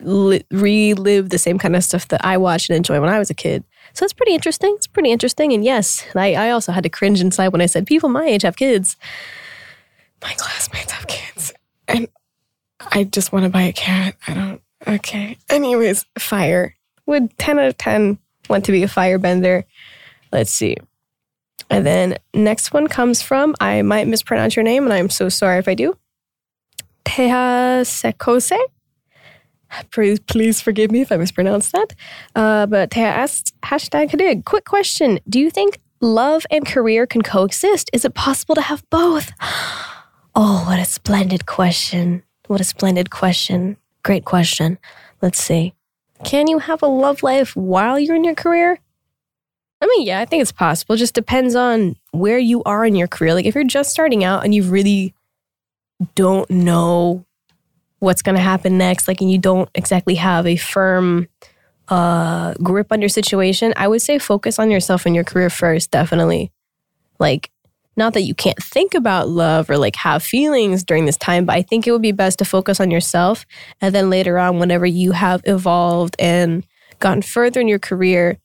li- 0.04 0.44
relive 0.50 1.30
the 1.30 1.38
same 1.38 1.58
kind 1.58 1.76
of 1.76 1.84
stuff 1.84 2.08
that 2.08 2.24
I 2.24 2.36
watched 2.36 2.70
and 2.70 2.76
enjoyed 2.76 3.00
when 3.00 3.10
I 3.10 3.18
was 3.18 3.30
a 3.30 3.34
kid. 3.34 3.64
So 3.92 4.04
it's 4.04 4.12
pretty 4.12 4.34
interesting. 4.34 4.74
It's 4.76 4.86
pretty 4.86 5.10
interesting. 5.10 5.52
And 5.52 5.64
yes, 5.64 6.04
I, 6.14 6.34
I 6.34 6.50
also 6.50 6.72
had 6.72 6.82
to 6.84 6.88
cringe 6.88 7.20
inside 7.20 7.48
when 7.48 7.60
I 7.60 7.66
said 7.66 7.86
people 7.86 8.08
my 8.08 8.24
age 8.24 8.42
have 8.42 8.56
kids. 8.56 8.96
My 10.22 10.32
classmates 10.36 10.92
have 10.92 11.06
kids. 11.06 11.52
And 11.86 12.08
I 12.92 13.04
just 13.04 13.32
want 13.32 13.44
to 13.44 13.50
buy 13.50 13.62
a 13.62 13.72
cat. 13.72 14.16
I 14.26 14.34
don't. 14.34 14.60
Okay. 14.86 15.38
Anyways, 15.48 16.06
fire. 16.18 16.76
Would 17.06 17.36
10 17.38 17.58
out 17.58 17.66
of 17.66 17.78
10 17.78 18.18
want 18.48 18.64
to 18.64 18.72
be 18.72 18.82
a 18.82 18.88
firebender? 18.88 19.64
Let's 20.32 20.50
see. 20.50 20.76
And 21.70 21.86
then 21.86 22.18
next 22.34 22.72
one 22.72 22.88
comes 22.88 23.22
from, 23.22 23.54
I 23.60 23.82
might 23.82 24.06
mispronounce 24.06 24.56
your 24.56 24.64
name, 24.64 24.84
and 24.84 24.92
I'm 24.92 25.10
so 25.10 25.28
sorry 25.28 25.58
if 25.58 25.68
I 25.68 25.74
do. 25.74 25.96
Teha 27.04 27.82
Sekose. 27.82 28.58
Please, 29.90 30.20
please 30.20 30.60
forgive 30.60 30.90
me 30.90 31.00
if 31.00 31.12
I 31.12 31.16
mispronounce 31.16 31.70
that. 31.72 31.94
Uh, 32.34 32.66
but 32.66 32.90
Teha 32.90 33.06
asks, 33.06 33.52
hashtag 33.62 34.10
Hadig. 34.10 34.44
Quick 34.44 34.64
question. 34.64 35.20
Do 35.28 35.38
you 35.38 35.50
think 35.50 35.78
love 36.00 36.46
and 36.50 36.66
career 36.66 37.06
can 37.06 37.22
coexist? 37.22 37.90
Is 37.92 38.04
it 38.04 38.14
possible 38.14 38.54
to 38.54 38.62
have 38.62 38.88
both? 38.90 39.32
Oh, 40.36 40.64
what 40.66 40.80
a 40.80 40.84
splendid 40.84 41.46
question. 41.46 42.24
What 42.48 42.60
a 42.60 42.64
splendid 42.64 43.08
question. 43.08 43.76
Great 44.02 44.24
question. 44.24 44.78
Let's 45.22 45.40
see. 45.40 45.74
Can 46.24 46.48
you 46.48 46.58
have 46.58 46.82
a 46.82 46.88
love 46.88 47.22
life 47.22 47.54
while 47.54 48.00
you're 48.00 48.16
in 48.16 48.24
your 48.24 48.34
career? 48.34 48.80
I 49.80 49.86
mean, 49.86 50.06
yeah, 50.06 50.20
I 50.20 50.24
think 50.24 50.40
it's 50.40 50.50
possible. 50.50 50.94
It 50.94 50.98
just 50.98 51.14
depends 51.14 51.54
on 51.54 51.96
where 52.10 52.38
you 52.38 52.62
are 52.64 52.84
in 52.84 52.94
your 52.94 53.06
career. 53.06 53.34
Like 53.34 53.44
if 53.44 53.54
you're 53.54 53.64
just 53.64 53.90
starting 53.90 54.24
out 54.24 54.42
and 54.42 54.54
you 54.54 54.62
really 54.62 55.14
don't 56.14 56.50
know 56.50 57.24
what's 57.98 58.22
going 58.22 58.36
to 58.36 58.42
happen 58.42 58.78
next, 58.78 59.08
like 59.08 59.20
and 59.20 59.30
you 59.30 59.38
don't 59.38 59.68
exactly 59.74 60.16
have 60.16 60.46
a 60.46 60.56
firm 60.56 61.28
uh 61.88 62.54
grip 62.62 62.86
on 62.90 63.00
your 63.02 63.10
situation, 63.10 63.74
I 63.76 63.88
would 63.88 64.00
say 64.00 64.18
focus 64.18 64.58
on 64.58 64.70
yourself 64.70 65.04
and 65.04 65.14
your 65.14 65.24
career 65.24 65.50
first, 65.50 65.90
definitely. 65.90 66.50
Like 67.18 67.50
not 67.96 68.14
that 68.14 68.22
you 68.22 68.34
can't 68.34 68.60
think 68.62 68.94
about 68.94 69.28
love 69.28 69.70
or 69.70 69.76
like 69.76 69.96
have 69.96 70.22
feelings 70.22 70.82
during 70.82 71.04
this 71.04 71.16
time, 71.16 71.44
but 71.44 71.54
I 71.54 71.62
think 71.62 71.86
it 71.86 71.92
would 71.92 72.02
be 72.02 72.12
best 72.12 72.38
to 72.40 72.44
focus 72.44 72.80
on 72.80 72.90
yourself. 72.90 73.46
And 73.80 73.94
then 73.94 74.10
later 74.10 74.38
on, 74.38 74.58
whenever 74.58 74.86
you 74.86 75.12
have 75.12 75.42
evolved 75.44 76.16
and 76.18 76.66
gotten 76.98 77.22
further 77.22 77.60
in 77.60 77.68
your 77.68 77.78
career, 77.78 78.38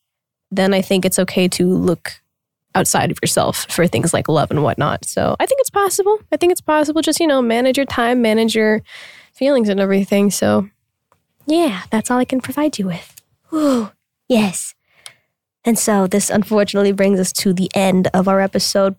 then 0.52 0.74
I 0.74 0.82
think 0.82 1.06
it's 1.06 1.20
okay 1.20 1.48
to 1.48 1.66
look 1.66 2.22
outside 2.76 3.10
of 3.10 3.18
yourself 3.24 3.66
for 3.70 3.88
things 3.88 4.14
like 4.14 4.28
love 4.28 4.52
and 4.52 4.62
whatnot. 4.64 5.06
So 5.06 5.36
I 5.40 5.46
think 5.46 5.60
it's 5.62 5.72
possible. 5.72 6.20
I 6.32 6.38
think 6.38 6.52
it's 6.52 6.62
possible. 6.62 7.02
Just, 7.02 7.20
you 7.20 7.28
know, 7.28 7.42
manage 7.42 7.78
your 7.78 7.88
time, 7.88 8.22
manage 8.22 8.56
your 8.56 8.82
feelings 9.40 9.70
and 9.70 9.80
everything. 9.80 10.30
So 10.30 10.70
yeah, 11.48 11.84
that's 11.90 12.12
all 12.12 12.20
I 12.20 12.26
can 12.26 12.42
provide 12.42 12.78
you 12.78 12.88
with. 12.88 13.22
Ooh, 13.54 13.90
yes. 14.28 14.76
And 15.64 15.80
so 15.80 16.08
this 16.08 16.30
unfortunately 16.30 16.92
brings 16.92 17.20
us 17.20 17.32
to 17.34 17.54
the 17.54 17.70
end 17.74 18.10
of 18.14 18.28
our 18.28 18.42
episode. 18.42 18.96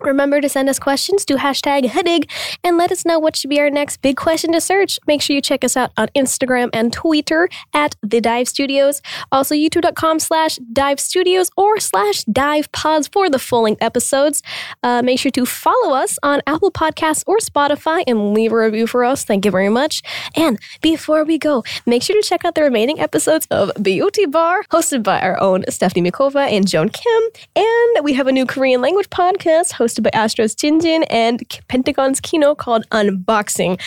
Remember 0.00 0.40
to 0.40 0.48
send 0.48 0.68
us 0.68 0.78
questions 0.78 1.24
to 1.26 1.34
hashtag 1.34 1.84
Hadig 1.84 2.30
and 2.62 2.76
let 2.76 2.92
us 2.92 3.04
know 3.04 3.18
what 3.18 3.36
should 3.36 3.50
be 3.50 3.60
our 3.60 3.70
next 3.70 4.00
big 4.02 4.16
question 4.16 4.52
to 4.52 4.60
search. 4.60 4.98
Make 5.06 5.22
sure 5.22 5.34
you 5.34 5.42
check 5.42 5.64
us 5.64 5.76
out 5.76 5.90
on 5.96 6.08
Instagram 6.16 6.70
and 6.72 6.92
Twitter 6.92 7.48
at 7.74 7.96
The 8.02 8.20
Dive 8.20 8.48
Studios. 8.48 9.02
Also, 9.32 9.54
youtube.com 9.54 10.18
slash 10.20 10.56
Dive 10.72 11.00
Studios 11.00 11.50
or 11.56 11.80
slash 11.80 12.24
Dive 12.24 12.70
Pods 12.72 13.08
for 13.08 13.28
the 13.28 13.38
full 13.38 13.62
length 13.62 13.82
episodes. 13.82 14.42
Uh, 14.82 15.02
make 15.02 15.18
sure 15.18 15.32
to 15.32 15.44
follow 15.44 15.94
us 15.94 16.18
on 16.22 16.40
Apple 16.46 16.70
Podcasts 16.70 17.24
or 17.26 17.38
Spotify 17.38 18.04
and 18.06 18.34
leave 18.34 18.52
a 18.52 18.56
review 18.56 18.86
for 18.86 19.04
us. 19.04 19.24
Thank 19.24 19.44
you 19.44 19.50
very 19.50 19.68
much. 19.68 20.02
And 20.36 20.58
before 20.80 21.24
we 21.24 21.38
go, 21.38 21.64
make 21.86 22.02
sure 22.02 22.20
to 22.20 22.26
check 22.26 22.44
out 22.44 22.54
the 22.54 22.62
remaining 22.62 23.00
episodes 23.00 23.46
of 23.50 23.72
Beauty 23.82 24.26
Bar, 24.26 24.62
hosted 24.70 25.02
by 25.02 25.20
our 25.20 25.40
own 25.40 25.64
Stephanie 25.68 26.08
Mikova 26.08 26.48
and 26.50 26.68
Joan 26.68 26.88
Kim. 26.88 27.22
And 27.56 28.04
we 28.04 28.12
have 28.14 28.26
a 28.26 28.32
new 28.32 28.46
Korean 28.46 28.80
language 28.80 29.10
podcast 29.10 29.72
hosted 29.72 29.87
by 29.96 30.10
ASTRO's 30.12 30.54
Jinjin 30.54 31.04
and 31.10 31.42
Pentagon's 31.68 32.20
Kino 32.20 32.54
called 32.54 32.88
Unboxing. 32.90 33.80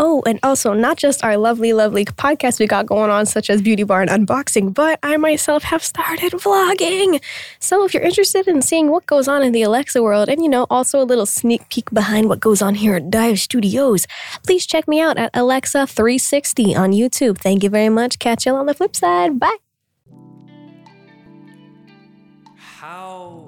Oh, 0.00 0.22
and 0.26 0.38
also 0.44 0.74
not 0.74 0.96
just 0.96 1.24
our 1.24 1.36
lovely, 1.36 1.72
lovely 1.72 2.04
podcast 2.04 2.60
we 2.60 2.68
got 2.68 2.86
going 2.86 3.10
on, 3.10 3.26
such 3.26 3.50
as 3.50 3.60
Beauty 3.60 3.82
Bar 3.82 4.02
and 4.02 4.10
Unboxing, 4.10 4.72
but 4.72 5.00
I 5.02 5.16
myself 5.16 5.64
have 5.64 5.82
started 5.82 6.32
vlogging. 6.34 7.20
So 7.58 7.84
if 7.84 7.92
you're 7.92 8.04
interested 8.04 8.46
in 8.46 8.62
seeing 8.62 8.92
what 8.92 9.06
goes 9.06 9.26
on 9.26 9.42
in 9.42 9.50
the 9.50 9.62
Alexa 9.62 10.00
world 10.00 10.28
and, 10.28 10.40
you 10.40 10.48
know, 10.48 10.68
also 10.70 11.00
a 11.00 11.04
little 11.04 11.26
sneak 11.26 11.68
peek 11.68 11.90
behind 11.90 12.28
what 12.28 12.38
goes 12.38 12.62
on 12.62 12.76
here 12.76 12.94
at 12.94 13.10
Dive 13.10 13.40
Studios, 13.40 14.06
please 14.46 14.66
check 14.66 14.86
me 14.86 15.00
out 15.00 15.18
at 15.18 15.32
Alexa360 15.32 16.76
on 16.78 16.92
YouTube. 16.92 17.38
Thank 17.38 17.64
you 17.64 17.70
very 17.70 17.88
much. 17.88 18.20
Catch 18.20 18.46
you 18.46 18.52
all 18.52 18.58
on 18.58 18.66
the 18.66 18.74
flip 18.74 18.94
side. 18.94 19.40
Bye. 19.40 19.56
How 22.54 23.47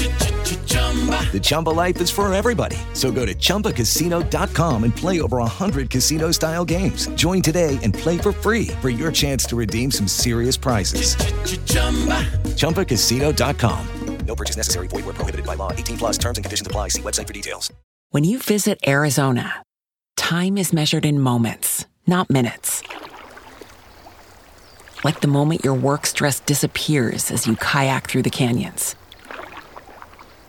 The 1.31 1.39
Chumba 1.41 1.69
life 1.69 2.01
is 2.01 2.11
for 2.11 2.31
everybody. 2.33 2.75
So 2.93 3.11
go 3.11 3.25
to 3.25 3.33
ChumbaCasino.com 3.33 4.83
and 4.83 4.93
play 4.93 5.21
over 5.21 5.37
100 5.37 5.89
casino 5.89 6.31
style 6.31 6.65
games. 6.65 7.07
Join 7.15 7.41
today 7.41 7.79
and 7.81 7.93
play 7.93 8.17
for 8.17 8.33
free 8.33 8.67
for 8.81 8.89
your 8.89 9.13
chance 9.13 9.45
to 9.45 9.55
redeem 9.55 9.91
some 9.91 10.07
serious 10.07 10.57
prizes. 10.57 11.15
ChumbaCasino.com. 12.57 13.87
No 14.25 14.35
purchase 14.35 14.57
necessary. 14.57 14.87
Void 14.87 15.05
were 15.05 15.13
prohibited 15.13 15.45
by 15.45 15.55
law. 15.55 15.71
18 15.71 15.97
plus 15.97 16.17
terms 16.17 16.37
and 16.37 16.45
conditions 16.45 16.67
apply. 16.67 16.89
See 16.89 17.01
website 17.01 17.27
for 17.27 17.33
details. 17.33 17.71
When 18.11 18.23
you 18.23 18.39
visit 18.39 18.79
Arizona, 18.85 19.63
time 20.17 20.57
is 20.57 20.73
measured 20.73 21.05
in 21.05 21.19
moments, 21.19 21.85
not 22.05 22.29
minutes. 22.29 22.83
Like 25.03 25.21
the 25.21 25.27
moment 25.27 25.63
your 25.63 25.73
work 25.73 26.05
stress 26.05 26.41
disappears 26.41 27.31
as 27.31 27.47
you 27.47 27.55
kayak 27.55 28.07
through 28.07 28.23
the 28.23 28.29
canyons 28.29 28.95